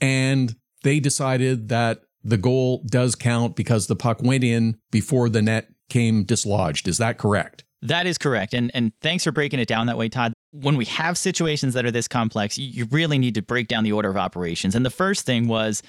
and 0.00 0.54
they 0.82 1.00
decided 1.00 1.68
that 1.70 2.02
the 2.22 2.36
goal 2.36 2.84
does 2.90 3.14
count 3.14 3.56
because 3.56 3.86
the 3.86 3.96
puck 3.96 4.22
went 4.22 4.44
in 4.44 4.76
before 4.90 5.30
the 5.30 5.40
net 5.40 5.68
came 5.90 6.24
dislodged. 6.24 6.88
Is 6.88 6.98
that 6.98 7.18
correct? 7.18 7.64
That 7.82 8.06
is 8.06 8.18
correct. 8.18 8.54
And 8.54 8.70
and 8.74 8.92
thanks 9.00 9.24
for 9.24 9.32
breaking 9.32 9.60
it 9.60 9.68
down 9.68 9.86
that 9.86 9.96
way, 9.96 10.08
Todd. 10.08 10.32
When 10.52 10.76
we 10.76 10.84
have 10.86 11.16
situations 11.16 11.74
that 11.74 11.84
are 11.84 11.90
this 11.90 12.08
complex, 12.08 12.58
you 12.58 12.86
really 12.86 13.18
need 13.18 13.34
to 13.36 13.42
break 13.42 13.68
down 13.68 13.84
the 13.84 13.92
order 13.92 14.10
of 14.10 14.16
operations. 14.16 14.74
And 14.74 14.84
the 14.84 14.90
first 14.90 15.24
thing 15.24 15.48
was 15.48 15.82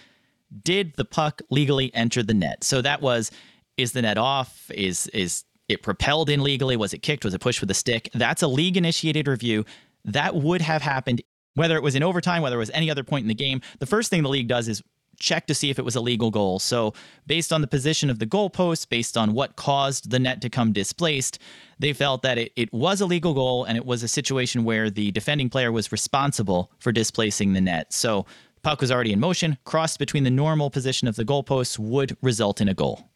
did 0.63 0.93
the 0.96 1.05
puck 1.05 1.41
legally 1.50 1.93
enter 1.93 2.24
the 2.24 2.34
net? 2.34 2.63
So 2.63 2.81
that 2.81 3.01
was 3.01 3.31
is 3.77 3.93
the 3.93 4.01
net 4.01 4.17
off? 4.17 4.70
Is 4.74 5.08
is 5.08 5.43
it 5.67 5.84
propelled 5.84 6.29
in 6.29 6.41
legally? 6.43 6.77
Was 6.77 6.93
it 6.93 7.00
kicked? 7.00 7.25
Was 7.25 7.34
it 7.34 7.41
pushed 7.41 7.62
with 7.62 7.72
a 7.72 7.75
stick? 7.75 8.10
That's 8.13 8.41
a 8.41 8.48
league 8.48 8.77
initiated 8.77 9.27
review. 9.27 9.65
That 10.05 10.36
would 10.36 10.62
have 10.62 10.81
happened 10.81 11.22
whether 11.55 11.75
it 11.75 11.84
was 11.84 11.96
in 11.96 12.03
overtime, 12.03 12.41
whether 12.41 12.55
it 12.55 12.60
was 12.60 12.72
any 12.72 12.89
other 12.89 13.03
point 13.03 13.24
in 13.24 13.27
the 13.27 13.36
game. 13.36 13.62
The 13.79 13.86
first 13.86 14.10
thing 14.10 14.24
the 14.24 14.29
league 14.29 14.48
does 14.48 14.67
is 14.67 14.81
check 15.21 15.47
to 15.47 15.55
see 15.55 15.69
if 15.69 15.79
it 15.79 15.85
was 15.85 15.95
a 15.95 16.01
legal 16.01 16.31
goal. 16.31 16.59
So, 16.59 16.93
based 17.27 17.53
on 17.53 17.61
the 17.61 17.67
position 17.67 18.09
of 18.09 18.19
the 18.19 18.25
goalpost, 18.25 18.89
based 18.89 19.17
on 19.17 19.33
what 19.33 19.55
caused 19.55 20.09
the 20.09 20.19
net 20.19 20.41
to 20.41 20.49
come 20.49 20.73
displaced, 20.73 21.39
they 21.79 21.93
felt 21.93 22.21
that 22.23 22.37
it, 22.37 22.51
it 22.55 22.73
was 22.73 22.99
a 22.99 23.05
legal 23.05 23.33
goal 23.33 23.63
and 23.63 23.77
it 23.77 23.85
was 23.85 24.03
a 24.03 24.07
situation 24.07 24.63
where 24.63 24.89
the 24.89 25.11
defending 25.11 25.49
player 25.49 25.71
was 25.71 25.91
responsible 25.91 26.71
for 26.79 26.91
displacing 26.91 27.53
the 27.53 27.61
net. 27.61 27.93
So, 27.93 28.25
puck 28.63 28.81
was 28.81 28.91
already 28.91 29.13
in 29.13 29.19
motion, 29.19 29.57
crossed 29.63 29.99
between 29.99 30.23
the 30.23 30.31
normal 30.31 30.69
position 30.69 31.07
of 31.07 31.15
the 31.15 31.25
goalposts 31.25 31.79
would 31.79 32.17
result 32.21 32.59
in 32.59 32.67
a 32.67 32.73
goal. 32.73 33.07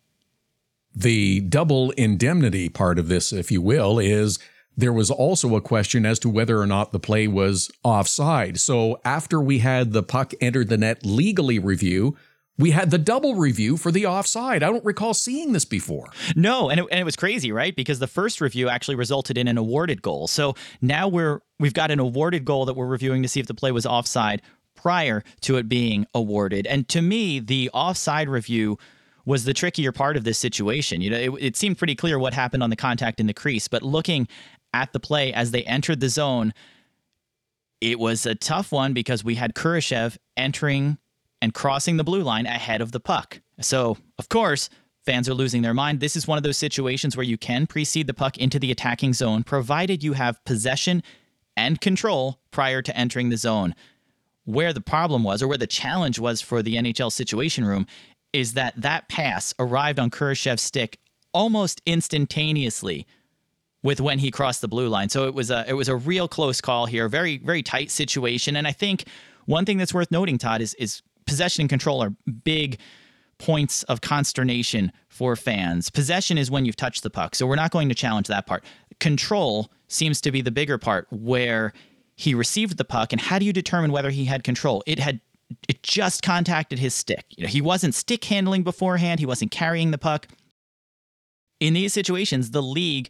The 0.95 1.41
double 1.41 1.91
indemnity 1.91 2.69
part 2.69 2.97
of 2.97 3.09
this, 3.09 3.33
if 3.33 3.51
you 3.51 3.62
will, 3.62 4.00
is 4.00 4.39
there 4.77 4.94
was 4.94 5.10
also 5.10 5.55
a 5.55 5.62
question 5.62 6.05
as 6.05 6.20
to 6.20 6.29
whether 6.29 6.60
or 6.60 6.67
not 6.67 6.91
the 6.91 7.00
play 7.00 7.27
was 7.27 7.72
offside. 7.84 8.60
So 8.60 9.00
after 9.05 9.39
we 9.39 9.60
had 9.60 9.94
the 9.94 10.03
puck 10.03 10.34
entered 10.41 10.70
the 10.70 10.77
net 10.77 11.05
legally 11.05 11.60
review, 11.60 12.15
we 12.58 12.72
had 12.72 12.89
the 12.91 12.98
double 12.98 13.36
review 13.36 13.75
for 13.77 13.91
the 13.91 14.05
offside. 14.05 14.63
I 14.63 14.67
don't 14.67 14.86
recall 14.86 15.13
seeing 15.13 15.51
this 15.51 15.65
before. 15.65 16.08
No, 16.36 16.70
and 16.70 16.79
it, 16.79 16.86
and 16.89 17.00
it 17.00 17.03
was 17.03 17.15
crazy, 17.15 17.51
right? 17.51 17.75
Because 17.75 18.00
the 18.00 18.08
first 18.08 18.39
review 18.39 18.70
actually 18.70 18.96
resulted 18.96 19.38
in 19.38 19.48
an 19.48 19.58
awarded 19.58 20.01
goal. 20.01 20.27
So 20.27 20.55
now 20.82 21.08
we're 21.08 21.41
we've 21.60 21.74
got 21.74 21.91
an 21.91 22.00
awarded 22.00 22.46
goal 22.46 22.65
that 22.65 22.75
we're 22.75 22.88
reviewing 22.88 23.22
to 23.24 23.27
see 23.27 23.39
if 23.39 23.48
the 23.48 23.53
play 23.53 23.72
was 23.72 23.86
offside 23.86 24.41
prior 24.75 25.24
to 25.41 25.58
it 25.58 25.67
being 25.67 26.05
awarded. 26.13 26.67
And 26.67 26.88
to 26.89 27.01
me, 27.01 27.39
the 27.39 27.70
offside 27.74 28.29
review 28.29 28.77
was 29.25 29.44
the 29.44 29.53
trickier 29.53 29.91
part 29.91 30.15
of 30.15 30.24
this 30.24 30.38
situation. 30.38 31.01
You 31.01 31.10
know, 31.10 31.17
it, 31.17 31.44
it 31.44 31.58
seemed 31.58 31.77
pretty 31.77 31.96
clear 31.96 32.20
what 32.20 32.34
happened 32.34 32.62
on 32.62 32.70
the 32.70 32.75
contact 32.75 33.20
in 33.20 33.27
the 33.27 33.34
crease, 33.34 33.67
but 33.67 33.82
looking 33.82 34.27
at 34.75 34.91
the 34.91 35.00
play 35.00 35.32
as 35.34 35.51
they 35.51 35.63
entered 35.63 36.01
the 36.01 36.10
zone, 36.10 36.53
it 37.79 37.98
was 37.98 38.25
a 38.25 38.36
tough 38.36 38.72
one 38.72 38.94
because 38.94 39.24
we 39.24 39.36
had 39.36 39.55
Kurashev 39.55 40.17
entering 40.36 40.98
and 41.41 41.53
crossing 41.53 41.98
the 41.98 42.03
blue 42.03 42.22
line 42.22 42.46
ahead 42.46 42.82
of 42.82 42.91
the 42.91 43.00
puck. 43.00 43.39
So, 43.62 43.98
of 44.20 44.27
course, 44.27 44.70
fans 45.05 45.29
are 45.29 45.34
losing 45.34 45.62
their 45.62 45.74
mind. 45.74 46.01
This 46.01 46.15
is 46.15 46.27
one 46.27 46.38
of 46.38 46.44
those 46.44 46.58
situations 46.58 47.15
where 47.15 47.24
you 47.24 47.38
can 47.38 47.67
precede 47.67 48.08
the 48.08 48.13
puck 48.13 48.38
into 48.38 48.60
the 48.60 48.72
attacking 48.72 49.13
zone, 49.13 49.44
provided 49.44 50.03
you 50.03 50.13
have 50.13 50.44
possession 50.44 51.03
and 51.55 51.79
control 51.79 52.39
prior 52.51 52.82
to 52.82 52.98
entering 52.98 53.29
the 53.29 53.38
zone. 53.38 53.75
Where 54.44 54.74
the 54.74 54.82
problem 54.82 55.24
was, 55.24 55.41
or 55.41 55.48
where 55.48 55.58
the 55.58 55.67
challenge 55.67 56.20
was 56.20 56.41
for 56.41 56.62
the 56.62 56.75
NHL 56.75 57.12
Situation 57.12 57.65
Room, 57.65 57.88
is 58.34 58.53
that 58.53 58.74
that 58.82 59.08
pass 59.08 59.53
arrived 59.58 60.00
on 60.00 60.12
Kurashev's 60.12 60.62
stick 60.62 61.00
almost 61.34 61.82
instantaneously 61.86 63.08
with 63.86 64.01
when 64.01 64.18
he 64.18 64.32
crossed 64.32 64.62
the 64.62 64.68
blue 64.68 64.89
line. 64.89 65.10
So 65.10 65.27
it 65.27 65.36
was 65.36 65.51
a 65.51 65.63
it 65.68 65.74
was 65.74 65.88
a 65.88 65.96
real 65.96 66.27
close 66.27 66.60
call 66.60 66.88
here, 66.88 67.08
very 67.08 67.38
very 67.38 67.62
tight 67.62 67.92
situation. 67.92 68.56
And 68.56 68.68
I 68.68 68.72
think 68.72 69.06
one 69.46 69.63
thing 69.63 69.77
that's 69.77 69.94
worth 69.94 70.12
noting, 70.12 70.39
Todd, 70.39 70.60
is 70.60 70.74
is 70.74 71.04
possession 71.27 71.62
and 71.62 71.70
control 71.70 72.04
are 72.04 72.10
big 72.44 72.80
points 73.38 73.84
of 73.84 74.01
consternation 74.01 74.92
for 75.08 75.36
fans. 75.36 75.92
Possession 75.92 76.38
is 76.38 76.50
when 76.50 76.65
you've 76.65 76.75
touched 76.75 77.04
the 77.04 77.10
puck, 77.12 77.36
so 77.36 77.46
we're 77.46 77.56
not 77.56 77.70
going 77.70 77.88
to 77.89 77.96
challenge 77.96 78.27
that 78.27 78.48
part. 78.48 78.63
Control 79.00 79.72
seems 79.88 80.20
to 80.22 80.32
be 80.32 80.42
the 80.42 80.51
bigger 80.51 80.80
part 80.80 81.08
where 81.12 81.72
he 82.15 82.34
received 82.34 82.77
the 82.77 82.86
puck 82.86 83.12
and 83.12 83.22
how 83.22 83.38
do 83.38 83.46
you 83.46 83.54
determine 83.54 83.92
whether 83.92 84.10
he 84.10 84.25
had 84.25 84.44
control? 84.44 84.82
It 84.88 84.98
had 84.98 85.22
it 85.70 85.84
just 85.84 86.24
contacted 86.24 86.80
his 86.80 86.96
stick. 86.96 87.25
You 87.38 87.44
know, 87.44 87.50
he 87.50 87.62
wasn't 87.62 87.94
stick 87.94 88.24
handling 88.24 88.63
beforehand, 88.63 89.20
he 89.20 89.27
wasn't 89.27 89.51
carrying 89.51 89.92
the 89.92 90.00
puck. 90.00 90.27
In 91.60 91.74
these 91.74 91.94
situations, 91.94 92.50
the 92.50 92.63
league 92.63 93.10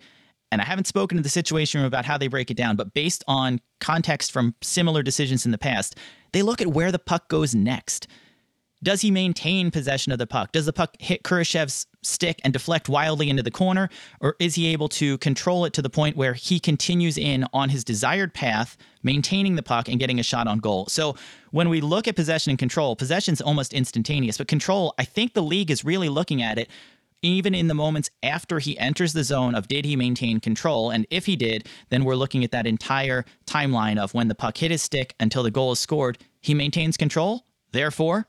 and 0.52 0.62
I 0.62 0.66
haven't 0.66 0.88
spoken 0.88 1.18
to 1.18 1.24
the 1.24 1.30
situation 1.30 1.80
room 1.82 1.88
about 1.88 2.06
how 2.06 2.18
they 2.18 2.28
break 2.28 2.52
it 2.52 2.58
down, 2.58 2.76
but 2.76 2.94
based 2.94 3.24
on 3.28 3.60
context 3.80 4.32
from 4.32 4.56
similar 4.62 5.04
decisions 5.04 5.46
in 5.46 5.52
the 5.52 5.58
past, 5.58 5.98
they 6.34 6.42
look 6.42 6.62
at 6.62 6.68
where 6.68 6.92
the 6.92 7.00
puck 7.00 7.28
goes 7.30 7.56
next. 7.56 8.08
Does 8.84 9.02
he 9.02 9.10
maintain 9.10 9.72
possession 9.72 10.12
of 10.12 10.20
the 10.20 10.28
puck? 10.28 10.52
Does 10.52 10.68
the 10.68 10.74
puck 10.74 10.96
hit 11.00 11.24
Kurashev's 11.24 11.88
stick 12.04 12.40
and 12.44 12.54
deflect 12.54 12.88
wildly 12.88 13.30
into 13.30 13.42
the 13.42 13.50
corner? 13.50 13.90
Or 14.20 14.36
is 14.40 14.54
he 14.54 14.68
able 14.68 14.90
to 14.90 15.18
control 15.18 15.66
it 15.66 15.74
to 15.74 15.82
the 15.82 15.90
point 15.90 16.18
where 16.18 16.34
he 16.34 16.60
continues 16.60 17.18
in 17.18 17.46
on 17.52 17.70
his 17.70 17.84
desired 17.84 18.34
path, 18.34 18.78
maintaining 19.02 19.56
the 19.56 19.64
puck 19.64 19.88
and 19.88 20.00
getting 20.00 20.20
a 20.20 20.24
shot 20.24 20.48
on 20.48 20.60
goal? 20.60 20.86
So 20.88 21.16
when 21.50 21.70
we 21.70 21.82
look 21.82 22.08
at 22.08 22.16
possession 22.16 22.52
and 22.52 22.60
control, 22.60 22.96
possession's 22.96 23.42
almost 23.42 23.74
instantaneous, 23.74 24.38
but 24.38 24.48
control, 24.48 24.94
I 25.00 25.06
think 25.06 25.34
the 25.34 25.42
league 25.42 25.72
is 25.72 25.84
really 25.84 26.10
looking 26.10 26.44
at 26.44 26.60
it 26.60 26.70
even 27.26 27.56
in 27.56 27.68
the 27.68 27.74
moments 27.74 28.10
after 28.24 28.60
he 28.60 28.78
enters 28.78 29.14
the 29.14 29.24
zone 29.24 29.56
of 29.56 29.68
did 29.68 29.86
he 29.86 29.96
maintain 29.96 30.40
control 30.40 30.90
and 30.90 31.06
if 31.10 31.26
he 31.26 31.36
did 31.36 31.68
then 31.90 32.04
we're 32.04 32.16
looking 32.16 32.44
at 32.44 32.52
that 32.52 32.68
entire 32.68 33.26
timeline 33.46 33.98
of 33.98 34.14
when 34.14 34.28
the 34.28 34.36
puck 34.36 34.58
hit 34.58 34.72
his 34.72 34.82
stick 34.82 35.16
until 35.20 35.44
the 35.44 35.52
goal 35.52 35.72
is 35.72 35.80
scored 35.80 36.18
he 36.42 36.54
maintains 36.54 36.98
control 36.98 37.46
therefore 37.72 38.28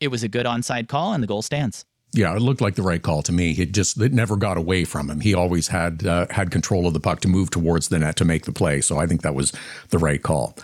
it 0.00 0.08
was 0.08 0.22
a 0.22 0.28
good 0.28 0.46
onside 0.46 0.88
call 0.88 1.12
and 1.12 1.22
the 1.22 1.28
goal 1.28 1.42
stands 1.42 1.84
yeah, 2.16 2.36
it 2.36 2.42
looked 2.42 2.60
like 2.60 2.76
the 2.76 2.82
right 2.82 3.02
call 3.02 3.22
to 3.24 3.32
me. 3.32 3.50
It 3.50 3.72
just 3.72 4.00
it 4.00 4.12
never 4.12 4.36
got 4.36 4.56
away 4.56 4.84
from 4.84 5.10
him. 5.10 5.18
He 5.18 5.34
always 5.34 5.68
had 5.68 6.06
uh, 6.06 6.26
had 6.30 6.52
control 6.52 6.86
of 6.86 6.94
the 6.94 7.00
puck 7.00 7.18
to 7.20 7.28
move 7.28 7.50
towards 7.50 7.88
the 7.88 7.98
net 7.98 8.14
to 8.16 8.24
make 8.24 8.44
the 8.44 8.52
play. 8.52 8.80
So 8.80 8.98
I 8.98 9.06
think 9.06 9.22
that 9.22 9.34
was 9.34 9.52
the 9.90 9.98
right 9.98 10.22
call. 10.22 10.56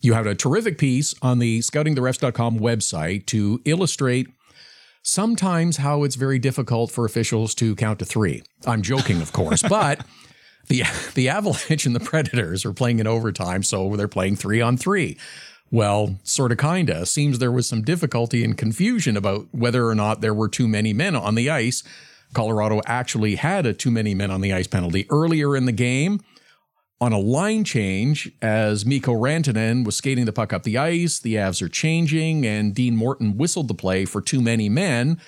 You 0.00 0.14
have 0.14 0.26
a 0.26 0.34
terrific 0.34 0.78
piece 0.78 1.14
on 1.22 1.38
the 1.38 1.60
scoutingtherefs.com 1.60 2.58
website 2.58 3.26
to 3.26 3.60
illustrate 3.64 4.28
sometimes 5.06 5.76
how 5.76 6.02
it's 6.02 6.16
very 6.16 6.38
difficult 6.38 6.90
for 6.90 7.04
officials 7.04 7.54
to 7.54 7.76
count 7.76 8.00
to 8.00 8.04
three. 8.04 8.42
I'm 8.66 8.82
joking, 8.82 9.22
of 9.22 9.32
course, 9.32 9.62
but 9.68 10.04
the 10.68 10.82
the 11.14 11.28
Avalanche 11.28 11.86
and 11.86 11.94
the 11.94 12.00
Predators 12.00 12.64
are 12.64 12.72
playing 12.72 12.98
in 12.98 13.06
overtime, 13.06 13.62
so 13.62 13.94
they're 13.96 14.08
playing 14.08 14.36
three 14.36 14.60
on 14.60 14.76
three. 14.76 15.16
Well, 15.70 16.16
sort 16.22 16.52
of, 16.52 16.58
kinda. 16.58 17.06
Seems 17.06 17.38
there 17.38 17.52
was 17.52 17.66
some 17.68 17.82
difficulty 17.82 18.44
and 18.44 18.56
confusion 18.56 19.16
about 19.16 19.46
whether 19.52 19.86
or 19.86 19.94
not 19.94 20.20
there 20.20 20.34
were 20.34 20.48
too 20.48 20.68
many 20.68 20.92
men 20.92 21.16
on 21.16 21.34
the 21.34 21.50
ice. 21.50 21.82
Colorado 22.34 22.80
actually 22.86 23.36
had 23.36 23.66
a 23.66 23.72
too 23.72 23.90
many 23.90 24.14
men 24.14 24.30
on 24.30 24.40
the 24.40 24.52
ice 24.52 24.66
penalty 24.66 25.06
earlier 25.10 25.56
in 25.56 25.66
the 25.66 25.72
game 25.72 26.20
on 27.00 27.12
a 27.12 27.18
line 27.18 27.64
change 27.64 28.30
as 28.40 28.86
Mikko 28.86 29.12
Rantanen 29.12 29.84
was 29.84 29.96
skating 29.96 30.24
the 30.24 30.32
puck 30.32 30.52
up 30.52 30.62
the 30.62 30.78
ice. 30.78 31.18
The 31.18 31.34
Avs 31.34 31.60
are 31.60 31.68
changing, 31.68 32.46
and 32.46 32.74
Dean 32.74 32.96
Morton 32.96 33.36
whistled 33.36 33.68
the 33.68 33.74
play 33.74 34.04
for 34.04 34.22
too 34.22 34.40
many 34.40 34.68
men. 34.68 35.20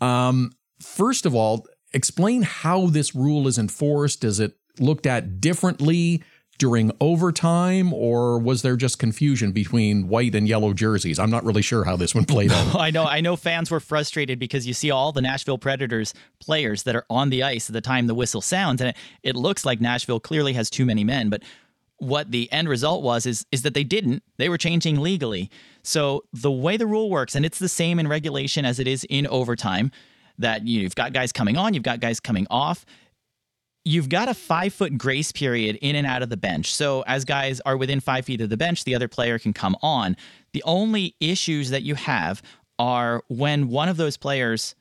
Um, 0.00 0.52
first 0.80 1.24
of 1.24 1.34
all, 1.34 1.66
explain 1.92 2.42
how 2.42 2.86
this 2.86 3.14
rule 3.14 3.48
is 3.48 3.56
enforced. 3.56 4.24
Is 4.24 4.40
it 4.40 4.56
looked 4.78 5.06
at 5.06 5.40
differently 5.40 6.22
during 6.58 6.92
overtime, 7.00 7.92
or 7.92 8.38
was 8.38 8.62
there 8.62 8.76
just 8.76 8.98
confusion 8.98 9.52
between 9.52 10.08
white 10.08 10.34
and 10.34 10.48
yellow 10.48 10.72
jerseys? 10.72 11.18
I'm 11.18 11.30
not 11.30 11.44
really 11.44 11.62
sure 11.62 11.84
how 11.84 11.96
this 11.96 12.14
one 12.14 12.24
played 12.24 12.52
out. 12.52 12.74
I 12.78 12.90
know, 12.90 13.04
I 13.04 13.20
know 13.20 13.36
fans 13.36 13.70
were 13.70 13.80
frustrated 13.80 14.38
because 14.38 14.66
you 14.66 14.74
see 14.74 14.90
all 14.90 15.12
the 15.12 15.22
Nashville 15.22 15.58
Predators 15.58 16.14
players 16.40 16.84
that 16.84 16.94
are 16.94 17.06
on 17.10 17.30
the 17.30 17.42
ice 17.42 17.68
at 17.68 17.72
the 17.72 17.80
time 17.80 18.06
the 18.06 18.14
whistle 18.14 18.40
sounds, 18.40 18.80
and 18.80 18.90
it, 18.90 18.96
it 19.22 19.36
looks 19.36 19.64
like 19.64 19.80
Nashville 19.80 20.20
clearly 20.20 20.52
has 20.52 20.70
too 20.70 20.84
many 20.84 21.04
men, 21.04 21.30
but 21.30 21.42
what 21.98 22.30
the 22.30 22.50
end 22.52 22.68
result 22.68 23.02
was 23.02 23.24
is 23.24 23.46
is 23.52 23.62
that 23.62 23.74
they 23.74 23.84
didn't. 23.84 24.22
They 24.36 24.48
were 24.48 24.58
changing 24.58 25.00
legally. 25.00 25.50
So 25.82 26.24
the 26.32 26.50
way 26.50 26.76
the 26.76 26.86
rule 26.86 27.08
works, 27.08 27.34
and 27.34 27.46
it's 27.46 27.58
the 27.58 27.68
same 27.68 27.98
in 27.98 28.08
regulation 28.08 28.64
as 28.64 28.78
it 28.78 28.86
is 28.86 29.04
in 29.08 29.26
overtime, 29.28 29.90
that 30.38 30.66
you've 30.66 30.94
got 30.94 31.12
guys 31.12 31.32
coming 31.32 31.56
on, 31.56 31.74
you've 31.74 31.82
got 31.82 32.00
guys 32.00 32.20
coming 32.20 32.46
off 32.50 32.84
you've 33.84 34.08
got 34.08 34.28
a 34.28 34.34
five 34.34 34.72
foot 34.72 34.96
grace 34.96 35.30
period 35.32 35.76
in 35.82 35.96
and 35.96 36.06
out 36.06 36.22
of 36.22 36.30
the 36.30 36.36
bench. 36.36 36.74
So 36.74 37.02
as 37.02 37.24
guys 37.24 37.60
are 37.60 37.76
within 37.76 38.00
five 38.00 38.24
feet 38.24 38.40
of 38.40 38.50
the 38.50 38.56
bench, 38.56 38.84
the 38.84 38.94
other 38.94 39.08
player 39.08 39.38
can 39.38 39.52
come 39.52 39.76
on. 39.82 40.16
The 40.52 40.62
only 40.64 41.14
issues 41.20 41.70
that 41.70 41.82
you 41.82 41.94
have 41.94 42.42
are 42.78 43.22
when 43.28 43.68
one 43.68 43.88
of 43.88 43.96
those 43.96 44.16
players 44.16 44.74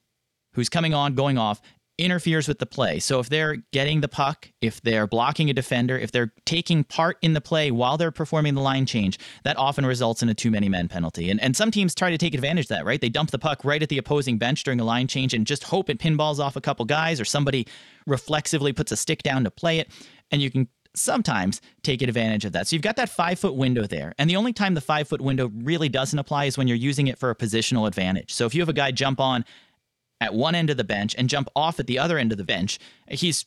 who's 0.54 0.70
coming 0.70 0.94
on, 0.94 1.16
going 1.16 1.38
off, 1.38 1.62
interferes 1.98 2.48
with 2.48 2.60
the 2.60 2.66
play. 2.66 3.00
So 3.00 3.20
if 3.20 3.30
they're 3.30 3.58
getting 3.72 4.02
the 4.02 4.08
puck, 4.08 4.50
if 4.62 4.82
they're 4.82 5.06
blocking 5.06 5.50
a 5.50 5.54
defender, 5.54 5.98
if 5.98 6.12
they're 6.12 6.34
taking 6.46 6.84
part 6.84 7.18
in 7.22 7.34
the 7.34 7.42
play 7.42 7.70
while 7.70 7.98
they're 7.98 8.12
performing 8.12 8.56
the 8.56 8.62
line 8.62 8.86
change, 8.86 9.20
that 9.44 9.58
often 9.58 9.86
results 9.86 10.24
in 10.24 10.30
a 10.30 10.34
too 10.34 10.50
many 10.50 10.70
men 10.70 10.88
penalty. 10.88 11.30
And 11.30 11.40
and 11.40 11.56
some 11.56 11.72
teams 11.72 11.94
try 11.94 12.10
to 12.10 12.18
take 12.18 12.34
advantage 12.34 12.66
of 12.66 12.70
that, 12.70 12.86
right? 12.86 13.00
They 13.00 13.10
dump 13.10 13.32
the 13.32 13.40
puck 13.40 13.64
right 13.64 13.82
at 13.82 13.90
the 13.90 13.98
opposing 13.98 14.38
bench 14.38 14.64
during 14.64 14.80
a 14.80 14.84
line 14.84 15.08
change 15.08 15.34
and 15.34 15.46
just 15.46 15.66
hope 15.66 15.90
it 15.90 16.00
pinballs 16.00 16.40
off 16.40 16.56
a 16.56 16.62
couple 16.62 16.86
guys 16.86 17.22
or 17.22 17.26
somebody 17.26 17.68
reflexively 18.08 18.74
puts 18.74 18.92
a 18.92 18.98
stick 18.98 19.22
down 19.22 19.44
to 19.44 19.52
play 19.52 19.80
it 19.80 19.92
and 20.32 20.42
you 20.42 20.50
can 20.50 20.68
sometimes 20.96 21.62
take 21.82 22.02
advantage 22.02 22.46
of 22.46 22.52
that. 22.54 22.68
So 22.68 22.76
you've 22.76 22.84
got 22.84 22.96
that 22.98 23.10
five 23.10 23.40
foot 23.40 23.56
window 23.56 23.88
there. 23.88 24.14
And 24.18 24.30
the 24.30 24.36
only 24.36 24.54
time 24.54 24.74
the 24.74 24.82
five 24.82 25.08
foot 25.08 25.22
window 25.22 25.52
really 25.56 25.90
doesn't 25.90 26.18
apply 26.18 26.46
is 26.46 26.58
when 26.58 26.68
you're 26.68 26.78
using 26.78 27.08
it 27.08 27.18
for 27.18 27.30
a 27.30 27.36
positional 27.36 27.88
advantage. 27.88 28.34
So 28.34 28.46
if 28.46 28.54
you 28.54 28.62
have 28.62 28.70
a 28.70 28.74
guy 28.74 28.92
jump 28.92 29.20
on 29.20 29.46
at 30.24 30.34
one 30.34 30.56
end 30.56 30.70
of 30.70 30.78
the 30.78 30.84
bench 30.84 31.14
and 31.18 31.30
jump 31.30 31.50
off 31.56 31.80
at 31.80 31.88
the 31.88 32.00
other 32.00 32.18
end 32.18 32.32
of 32.32 32.38
the 32.38 32.44
bench. 32.44 32.80
He's 33.08 33.46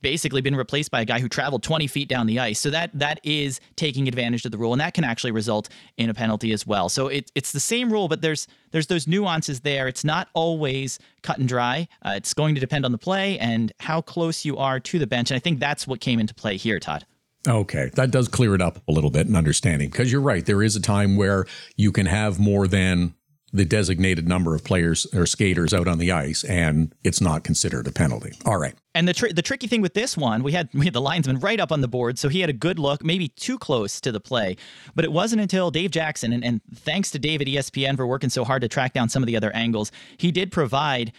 basically 0.00 0.42
been 0.42 0.54
replaced 0.54 0.90
by 0.90 1.00
a 1.00 1.04
guy 1.04 1.18
who 1.18 1.28
traveled 1.30 1.62
20 1.62 1.86
feet 1.86 2.08
down 2.08 2.26
the 2.26 2.38
ice. 2.38 2.60
So 2.60 2.68
that 2.70 2.90
that 2.98 3.20
is 3.24 3.58
taking 3.76 4.06
advantage 4.06 4.44
of 4.44 4.52
the 4.52 4.58
rule, 4.58 4.72
and 4.72 4.80
that 4.80 4.92
can 4.94 5.02
actually 5.02 5.32
result 5.32 5.68
in 5.96 6.10
a 6.10 6.14
penalty 6.14 6.52
as 6.52 6.66
well. 6.66 6.88
So 6.88 7.08
it, 7.08 7.32
it's 7.34 7.52
the 7.52 7.60
same 7.60 7.90
rule, 7.90 8.08
but 8.08 8.20
there's 8.20 8.46
there's 8.70 8.86
those 8.86 9.06
nuances 9.06 9.60
there. 9.60 9.88
It's 9.88 10.04
not 10.04 10.28
always 10.34 10.98
cut 11.22 11.38
and 11.38 11.48
dry. 11.48 11.88
Uh, 12.02 12.14
it's 12.16 12.34
going 12.34 12.54
to 12.54 12.60
depend 12.60 12.84
on 12.84 12.92
the 12.92 12.98
play 12.98 13.38
and 13.38 13.72
how 13.80 14.02
close 14.02 14.44
you 14.44 14.58
are 14.58 14.78
to 14.78 14.98
the 14.98 15.06
bench, 15.06 15.30
and 15.30 15.36
I 15.36 15.40
think 15.40 15.58
that's 15.58 15.86
what 15.86 16.00
came 16.00 16.20
into 16.20 16.34
play 16.34 16.58
here, 16.58 16.78
Todd. 16.78 17.06
Okay, 17.46 17.90
that 17.94 18.10
does 18.10 18.28
clear 18.28 18.54
it 18.54 18.62
up 18.62 18.78
a 18.88 18.92
little 18.92 19.10
bit 19.10 19.26
in 19.26 19.36
understanding 19.36 19.90
because 19.90 20.12
you're 20.12 20.20
right. 20.20 20.44
There 20.44 20.62
is 20.62 20.76
a 20.76 20.80
time 20.80 21.16
where 21.16 21.46
you 21.76 21.92
can 21.92 22.06
have 22.06 22.38
more 22.38 22.66
than 22.66 23.14
the 23.54 23.64
designated 23.64 24.26
number 24.26 24.56
of 24.56 24.64
players 24.64 25.06
or 25.14 25.26
skaters 25.26 25.72
out 25.72 25.86
on 25.86 25.98
the 25.98 26.10
ice, 26.10 26.42
and 26.42 26.92
it's 27.04 27.20
not 27.20 27.44
considered 27.44 27.86
a 27.86 27.92
penalty. 27.92 28.32
All 28.44 28.58
right. 28.58 28.74
And 28.96 29.06
the 29.06 29.14
tr- 29.14 29.28
the 29.28 29.42
tricky 29.42 29.68
thing 29.68 29.80
with 29.80 29.94
this 29.94 30.16
one, 30.16 30.42
we 30.42 30.50
had 30.52 30.68
we 30.74 30.84
had 30.84 30.92
the 30.92 31.00
linesman 31.00 31.38
right 31.38 31.60
up 31.60 31.70
on 31.70 31.80
the 31.80 31.88
board, 31.88 32.18
so 32.18 32.28
he 32.28 32.40
had 32.40 32.50
a 32.50 32.54
good 32.54 32.80
look, 32.80 33.04
maybe 33.04 33.28
too 33.28 33.56
close 33.56 34.00
to 34.00 34.10
the 34.10 34.20
play. 34.20 34.56
But 34.96 35.04
it 35.04 35.12
wasn't 35.12 35.40
until 35.40 35.70
Dave 35.70 35.92
Jackson, 35.92 36.32
and, 36.32 36.44
and 36.44 36.60
thanks 36.74 37.12
to 37.12 37.18
Dave 37.20 37.40
at 37.40 37.46
ESPN 37.46 37.96
for 37.96 38.06
working 38.06 38.28
so 38.28 38.44
hard 38.44 38.62
to 38.62 38.68
track 38.68 38.92
down 38.92 39.08
some 39.08 39.22
of 39.22 39.28
the 39.28 39.36
other 39.36 39.52
angles, 39.54 39.92
he 40.16 40.32
did 40.32 40.50
provide 40.50 41.12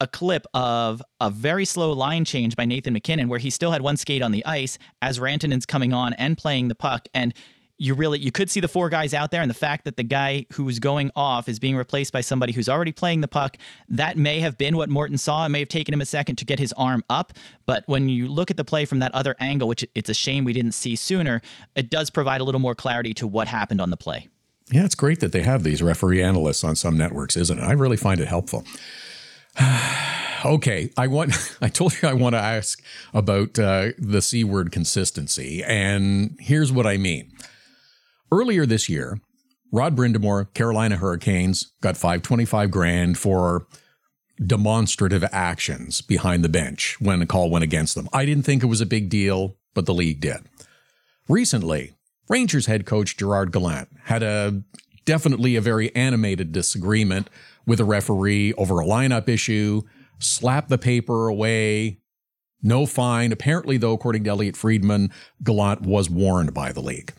a 0.00 0.06
clip 0.08 0.46
of 0.52 1.00
a 1.20 1.30
very 1.30 1.64
slow 1.64 1.92
line 1.92 2.24
change 2.24 2.56
by 2.56 2.64
Nathan 2.64 2.92
MacKinnon, 2.92 3.28
where 3.28 3.38
he 3.38 3.50
still 3.50 3.70
had 3.70 3.82
one 3.82 3.96
skate 3.96 4.20
on 4.20 4.32
the 4.32 4.44
ice 4.44 4.76
as 5.00 5.20
Rantanen's 5.20 5.64
coming 5.64 5.92
on 5.92 6.12
and 6.14 6.36
playing 6.36 6.66
the 6.66 6.74
puck, 6.74 7.06
and 7.14 7.32
you 7.78 7.94
really 7.94 8.18
you 8.18 8.30
could 8.30 8.50
see 8.50 8.60
the 8.60 8.68
four 8.68 8.88
guys 8.88 9.14
out 9.14 9.30
there 9.30 9.40
and 9.40 9.50
the 9.50 9.54
fact 9.54 9.84
that 9.84 9.96
the 9.96 10.02
guy 10.02 10.46
who's 10.52 10.78
going 10.78 11.10
off 11.16 11.48
is 11.48 11.58
being 11.58 11.76
replaced 11.76 12.12
by 12.12 12.20
somebody 12.20 12.52
who's 12.52 12.68
already 12.68 12.92
playing 12.92 13.20
the 13.20 13.28
puck 13.28 13.56
that 13.88 14.16
may 14.16 14.40
have 14.40 14.56
been 14.58 14.76
what 14.76 14.88
Morton 14.88 15.18
saw 15.18 15.46
it 15.46 15.48
may 15.48 15.58
have 15.58 15.68
taken 15.68 15.92
him 15.92 16.00
a 16.00 16.06
second 16.06 16.36
to 16.36 16.44
get 16.44 16.58
his 16.58 16.72
arm 16.74 17.02
up 17.10 17.32
but 17.66 17.82
when 17.86 18.08
you 18.08 18.28
look 18.28 18.50
at 18.50 18.56
the 18.56 18.64
play 18.64 18.84
from 18.84 19.00
that 19.00 19.12
other 19.14 19.34
angle 19.40 19.68
which 19.68 19.84
it's 19.94 20.10
a 20.10 20.14
shame 20.14 20.44
we 20.44 20.52
didn't 20.52 20.72
see 20.72 20.94
sooner 20.94 21.40
it 21.74 21.90
does 21.90 22.10
provide 22.10 22.40
a 22.40 22.44
little 22.44 22.60
more 22.60 22.74
clarity 22.74 23.14
to 23.14 23.26
what 23.26 23.48
happened 23.48 23.80
on 23.80 23.90
the 23.90 23.96
play 23.96 24.28
Yeah, 24.70 24.84
it's 24.84 24.94
great 24.94 25.20
that 25.20 25.32
they 25.32 25.42
have 25.42 25.64
these 25.64 25.82
referee 25.82 26.22
analysts 26.22 26.64
on 26.64 26.76
some 26.76 26.96
networks, 26.96 27.36
isn't 27.36 27.58
it? 27.58 27.62
I 27.62 27.72
really 27.72 27.96
find 27.96 28.20
it 28.20 28.28
helpful. 28.28 28.64
okay, 30.44 30.90
I 30.96 31.06
want. 31.06 31.34
I 31.60 31.68
told 31.68 32.00
you 32.00 32.08
I 32.08 32.14
want 32.14 32.34
to 32.34 32.40
ask 32.40 32.82
about 33.12 33.58
uh, 33.58 33.88
the 33.98 34.22
c 34.22 34.44
word 34.44 34.72
consistency, 34.72 35.62
and 35.64 36.36
here's 36.40 36.72
what 36.72 36.86
I 36.86 36.96
mean. 36.96 37.32
Earlier 38.32 38.64
this 38.64 38.88
year, 38.88 39.20
Rod 39.70 39.94
Brind'Amour, 39.94 40.54
Carolina 40.54 40.96
Hurricanes, 40.96 41.72
got 41.82 41.98
525 41.98 42.70
grand 42.70 43.18
for 43.18 43.66
demonstrative 44.42 45.22
actions 45.32 46.00
behind 46.00 46.42
the 46.42 46.48
bench 46.48 46.96
when 46.98 47.20
a 47.20 47.26
call 47.26 47.50
went 47.50 47.62
against 47.62 47.94
them. 47.94 48.08
I 48.10 48.24
didn't 48.24 48.44
think 48.44 48.62
it 48.62 48.68
was 48.68 48.80
a 48.80 48.86
big 48.86 49.10
deal, 49.10 49.58
but 49.74 49.84
the 49.84 49.92
league 49.92 50.22
did. 50.22 50.38
Recently, 51.28 51.92
Rangers 52.26 52.64
head 52.64 52.86
coach 52.86 53.18
Gerard 53.18 53.52
Gallant 53.52 53.90
had 54.04 54.22
a 54.22 54.62
definitely 55.04 55.54
a 55.54 55.60
very 55.60 55.94
animated 55.94 56.52
disagreement 56.52 57.28
with 57.66 57.80
a 57.80 57.84
referee 57.84 58.54
over 58.54 58.80
a 58.80 58.86
lineup 58.86 59.28
issue, 59.28 59.82
slapped 60.18 60.70
the 60.70 60.78
paper 60.78 61.28
away, 61.28 61.98
no 62.62 62.86
fine. 62.86 63.30
Apparently, 63.30 63.76
though, 63.76 63.92
according 63.92 64.24
to 64.24 64.30
Elliotte 64.30 64.56
Friedman, 64.56 65.12
Gallant 65.42 65.82
was 65.82 66.08
warned 66.08 66.54
by 66.54 66.72
the 66.72 66.80
league. 66.80 67.12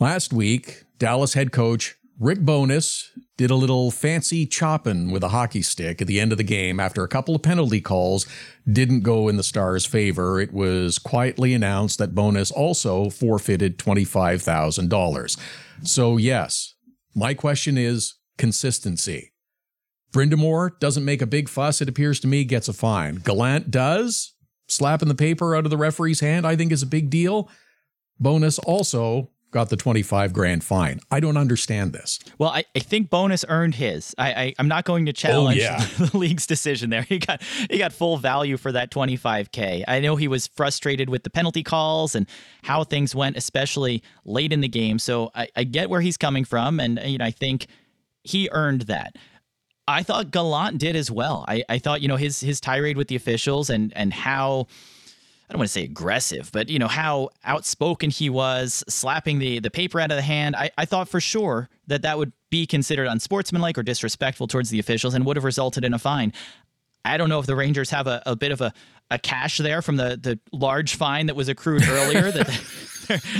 Last 0.00 0.32
week, 0.32 0.84
Dallas 0.98 1.34
head 1.34 1.52
coach 1.52 1.96
Rick 2.18 2.38
Bowness 2.38 3.10
did 3.36 3.50
a 3.50 3.54
little 3.54 3.90
fancy 3.90 4.46
chopping 4.46 5.10
with 5.10 5.22
a 5.22 5.28
hockey 5.28 5.60
stick 5.60 6.00
at 6.00 6.06
the 6.06 6.18
end 6.18 6.32
of 6.32 6.38
the 6.38 6.44
game 6.44 6.80
after 6.80 7.04
a 7.04 7.08
couple 7.08 7.34
of 7.34 7.42
penalty 7.42 7.82
calls 7.82 8.26
didn't 8.66 9.00
go 9.00 9.28
in 9.28 9.36
the 9.36 9.42
Stars' 9.42 9.84
favor. 9.84 10.40
It 10.40 10.54
was 10.54 10.98
quietly 10.98 11.52
announced 11.52 11.98
that 11.98 12.14
Bowness 12.14 12.50
also 12.50 13.10
forfeited 13.10 13.78
$25,000. 13.78 15.38
So, 15.82 16.16
yes, 16.16 16.76
my 17.14 17.34
question 17.34 17.76
is 17.76 18.14
consistency. 18.38 19.34
Brind'Amour 20.12 20.80
doesn't 20.80 21.04
make 21.04 21.20
a 21.20 21.26
big 21.26 21.46
fuss, 21.46 21.82
it 21.82 21.90
appears 21.90 22.20
to 22.20 22.26
me, 22.26 22.44
gets 22.44 22.68
a 22.68 22.72
fine. 22.72 23.16
Gallant 23.16 23.70
does. 23.70 24.32
Slapping 24.66 25.08
the 25.08 25.14
paper 25.14 25.54
out 25.54 25.66
of 25.66 25.70
the 25.70 25.76
referee's 25.76 26.20
hand, 26.20 26.46
I 26.46 26.56
think, 26.56 26.72
is 26.72 26.82
a 26.82 26.86
big 26.86 27.10
deal. 27.10 27.50
Bowness 28.18 28.58
also 28.60 29.30
got 29.50 29.68
the 29.68 29.76
25 29.76 30.32
grand 30.32 30.62
fine. 30.62 31.00
I 31.10 31.20
don't 31.20 31.36
understand 31.36 31.92
this. 31.92 32.18
Well, 32.38 32.50
I, 32.50 32.64
I 32.76 32.78
think 32.78 33.10
Bowness 33.10 33.44
earned 33.48 33.74
his. 33.74 34.14
I, 34.16 34.32
I 34.32 34.54
I'm 34.58 34.68
not 34.68 34.84
going 34.84 35.06
to 35.06 35.12
challenge 35.12 35.58
oh, 35.58 35.62
yeah. 35.62 35.84
the 35.98 36.16
league's 36.16 36.46
decision 36.46 36.90
there. 36.90 37.02
He 37.02 37.18
got 37.18 37.42
he 37.68 37.78
got 37.78 37.92
full 37.92 38.16
value 38.16 38.56
for 38.56 38.72
that 38.72 38.90
25k. 38.90 39.84
I 39.88 40.00
know 40.00 40.16
he 40.16 40.28
was 40.28 40.46
frustrated 40.46 41.08
with 41.08 41.24
the 41.24 41.30
penalty 41.30 41.62
calls 41.62 42.14
and 42.14 42.26
how 42.62 42.84
things 42.84 43.14
went, 43.14 43.36
especially 43.36 44.02
late 44.24 44.52
in 44.52 44.60
the 44.60 44.68
game. 44.68 44.98
So 44.98 45.30
I, 45.34 45.48
I 45.56 45.64
get 45.64 45.90
where 45.90 46.00
he's 46.00 46.16
coming 46.16 46.44
from, 46.44 46.80
and 46.80 47.00
you 47.04 47.18
know 47.18 47.24
I 47.24 47.30
think 47.30 47.66
he 48.22 48.48
earned 48.52 48.82
that. 48.82 49.16
I 49.88 50.02
thought 50.04 50.30
Gallant 50.30 50.78
did 50.78 50.94
as 50.94 51.10
well. 51.10 51.44
I, 51.48 51.64
I 51.68 51.78
thought 51.78 52.00
you 52.00 52.08
know 52.08 52.16
his 52.16 52.40
his 52.40 52.60
tirade 52.60 52.96
with 52.96 53.08
the 53.08 53.16
officials 53.16 53.70
and 53.70 53.92
and 53.96 54.12
how 54.12 54.66
I 55.50 55.52
don't 55.52 55.58
want 55.58 55.68
to 55.68 55.72
say 55.72 55.82
aggressive, 55.82 56.50
but 56.52 56.68
you 56.68 56.78
know 56.78 56.86
how 56.86 57.30
outspoken 57.44 58.10
he 58.10 58.30
was, 58.30 58.84
slapping 58.88 59.40
the 59.40 59.58
the 59.58 59.70
paper 59.70 59.98
out 59.98 60.12
of 60.12 60.16
the 60.16 60.22
hand. 60.22 60.54
I, 60.54 60.70
I 60.78 60.84
thought 60.84 61.08
for 61.08 61.20
sure 61.20 61.68
that 61.88 62.02
that 62.02 62.18
would 62.18 62.32
be 62.50 62.68
considered 62.68 63.08
unsportsmanlike 63.08 63.76
or 63.76 63.82
disrespectful 63.82 64.46
towards 64.46 64.70
the 64.70 64.78
officials 64.78 65.12
and 65.12 65.26
would 65.26 65.36
have 65.36 65.42
resulted 65.42 65.84
in 65.84 65.92
a 65.92 65.98
fine. 65.98 66.32
I 67.04 67.16
don't 67.16 67.28
know 67.28 67.40
if 67.40 67.46
the 67.46 67.56
Rangers 67.56 67.90
have 67.90 68.06
a, 68.06 68.22
a 68.26 68.36
bit 68.36 68.52
of 68.52 68.60
a, 68.60 68.72
a 69.10 69.18
cash 69.18 69.58
there 69.58 69.82
from 69.82 69.96
the, 69.96 70.16
the 70.22 70.38
large 70.52 70.94
fine 70.94 71.26
that 71.26 71.34
was 71.34 71.48
accrued 71.48 71.82
earlier 71.88 72.30
that 72.30 72.46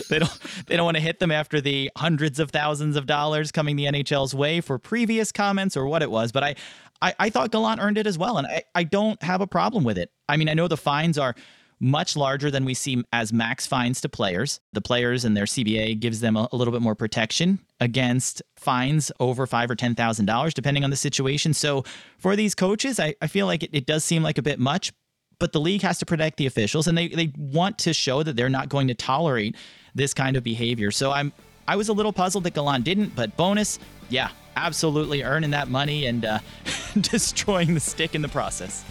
they 0.09 0.19
don't 0.19 0.39
they 0.67 0.77
don't 0.77 0.85
want 0.85 0.97
to 0.97 1.03
hit 1.03 1.21
them 1.21 1.31
after 1.31 1.61
the 1.61 1.93
hundreds 1.97 2.41
of 2.41 2.51
thousands 2.51 2.97
of 2.97 3.07
dollars 3.07 3.53
coming 3.53 3.77
the 3.77 3.85
NHL's 3.85 4.35
way 4.35 4.61
for 4.61 4.81
previous 4.81 5.31
comments 5.31 5.77
or 5.77 5.87
what 5.87 6.03
it 6.03 6.11
was. 6.11 6.33
But 6.33 6.43
I 6.43 6.55
I, 7.01 7.15
I 7.21 7.31
thought 7.31 7.53
Gallant 7.53 7.81
earned 7.81 7.99
it 7.99 8.09
as 8.09 8.19
well, 8.19 8.37
and 8.37 8.49
I, 8.49 8.65
I 8.75 8.83
don't 8.83 9.23
have 9.23 9.41
a 9.41 9.47
problem 9.47 9.85
with 9.85 9.97
it. 9.97 10.11
I 10.29 10.37
mean, 10.37 10.49
I 10.49 10.55
know 10.55 10.67
the 10.67 10.77
fines 10.77 11.17
are 11.17 11.37
much 11.81 12.15
larger 12.15 12.51
than 12.51 12.65
we 12.65 12.75
see 12.75 13.03
as 13.13 13.33
max 13.33 13.67
fines 13.67 14.01
to 14.03 14.09
players. 14.09 14.61
The 14.73 14.83
players 14.83 15.25
and 15.25 15.37
their 15.37 15.45
CBA 15.45 15.99
gives 15.99 16.21
them 16.21 16.37
a, 16.37 16.49
a 16.53 16.57
little 16.57 16.73
bit 16.73 16.83
more 16.83 16.95
protection 16.95 17.59
against 17.81 18.43
fines 18.57 19.11
over 19.19 19.47
five 19.47 19.71
or 19.71 19.75
ten 19.75 19.95
thousand 19.95 20.27
dollars, 20.27 20.53
depending 20.53 20.85
on 20.85 20.91
the 20.91 20.97
situation. 20.97 21.55
So 21.55 21.85
for 22.19 22.37
these 22.37 22.55
coaches, 22.55 23.01
I, 23.01 23.15
I 23.23 23.27
feel 23.27 23.47
like 23.47 23.63
it, 23.63 23.71
it 23.73 23.87
does 23.87 24.05
seem 24.05 24.23
like 24.23 24.37
a 24.37 24.43
bit 24.43 24.59
much, 24.59 24.93
but 25.39 25.53
the 25.53 25.61
league 25.61 25.83
has 25.83 25.99
to 25.99 26.07
protect 26.07 26.37
the 26.37 26.47
officials 26.47 26.87
and 26.87 26.97
they, 26.97 27.09
they 27.09 27.33
want 27.37 27.79
to 27.79 27.95
show 27.95 28.23
that 28.23 28.37
they're 28.37 28.51
not 28.51 28.69
going 28.69 28.89
to 28.89 28.95
tolerate 28.95 29.57
this 29.95 30.13
kind 30.13 30.37
of 30.37 30.45
behavior. 30.45 30.91
So 30.91 31.11
I'm 31.11 31.33
I 31.67 31.77
was 31.77 31.89
a 31.89 31.93
little 31.93 32.13
puzzled 32.13 32.45
that 32.45 32.55
Gallant 32.55 32.85
didn't, 32.85 33.15
but 33.15 33.37
Bowness, 33.37 33.79
yeah, 34.09 34.31
absolutely 34.57 35.23
earning 35.23 35.51
that 35.51 35.69
money 35.69 36.07
and 36.07 36.25
uh, 36.25 36.41
destroying 37.01 37.75
the 37.75 37.81
stick 37.81 38.15
in 38.15 38.23
the 38.23 38.29
process. 38.29 38.85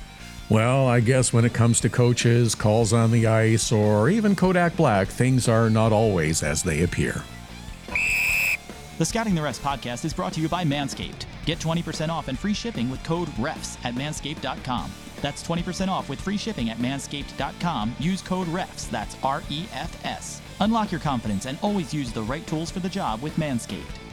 Well, 0.49 0.87
I 0.87 0.99
guess 0.99 1.31
when 1.31 1.45
it 1.45 1.53
comes 1.53 1.79
to 1.81 1.89
coaches, 1.89 2.55
calls 2.55 2.91
on 2.91 3.11
the 3.11 3.27
ice, 3.27 3.71
or 3.71 4.09
even 4.09 4.35
Kodak 4.35 4.75
Black, 4.75 5.07
things 5.07 5.47
are 5.47 5.69
not 5.69 5.91
always 5.91 6.41
as 6.41 6.63
they 6.63 6.81
appear. 6.81 7.23
The 8.97 9.05
Scouting 9.05 9.35
the 9.35 9.41
Refs 9.41 9.59
podcast 9.59 10.03
is 10.05 10.13
brought 10.13 10.33
to 10.33 10.41
you 10.41 10.49
by 10.49 10.63
Manscaped. 10.65 11.25
Get 11.45 11.59
20% 11.59 12.09
off 12.09 12.27
and 12.27 12.37
free 12.37 12.55
shipping 12.55 12.89
with 12.89 13.03
code 13.03 13.29
REFS 13.37 13.77
at 13.85 13.93
manscaped.com. 13.93 14.91
That's 15.21 15.43
20% 15.47 15.87
off 15.87 16.09
with 16.09 16.19
free 16.19 16.35
shipping 16.37 16.69
at 16.69 16.77
manscaped.com. 16.79 17.95
Use 17.99 18.21
code 18.21 18.47
REFS, 18.47 18.89
that's 18.89 19.17
R 19.21 19.43
E 19.49 19.65
F 19.71 20.03
S. 20.05 20.41
Unlock 20.61 20.91
your 20.91 20.99
confidence 20.99 21.45
and 21.45 21.57
always 21.61 21.93
use 21.93 22.11
the 22.11 22.23
right 22.23 22.45
tools 22.47 22.71
for 22.71 22.79
the 22.79 22.89
job 22.89 23.21
with 23.21 23.35
Manscaped. 23.35 24.08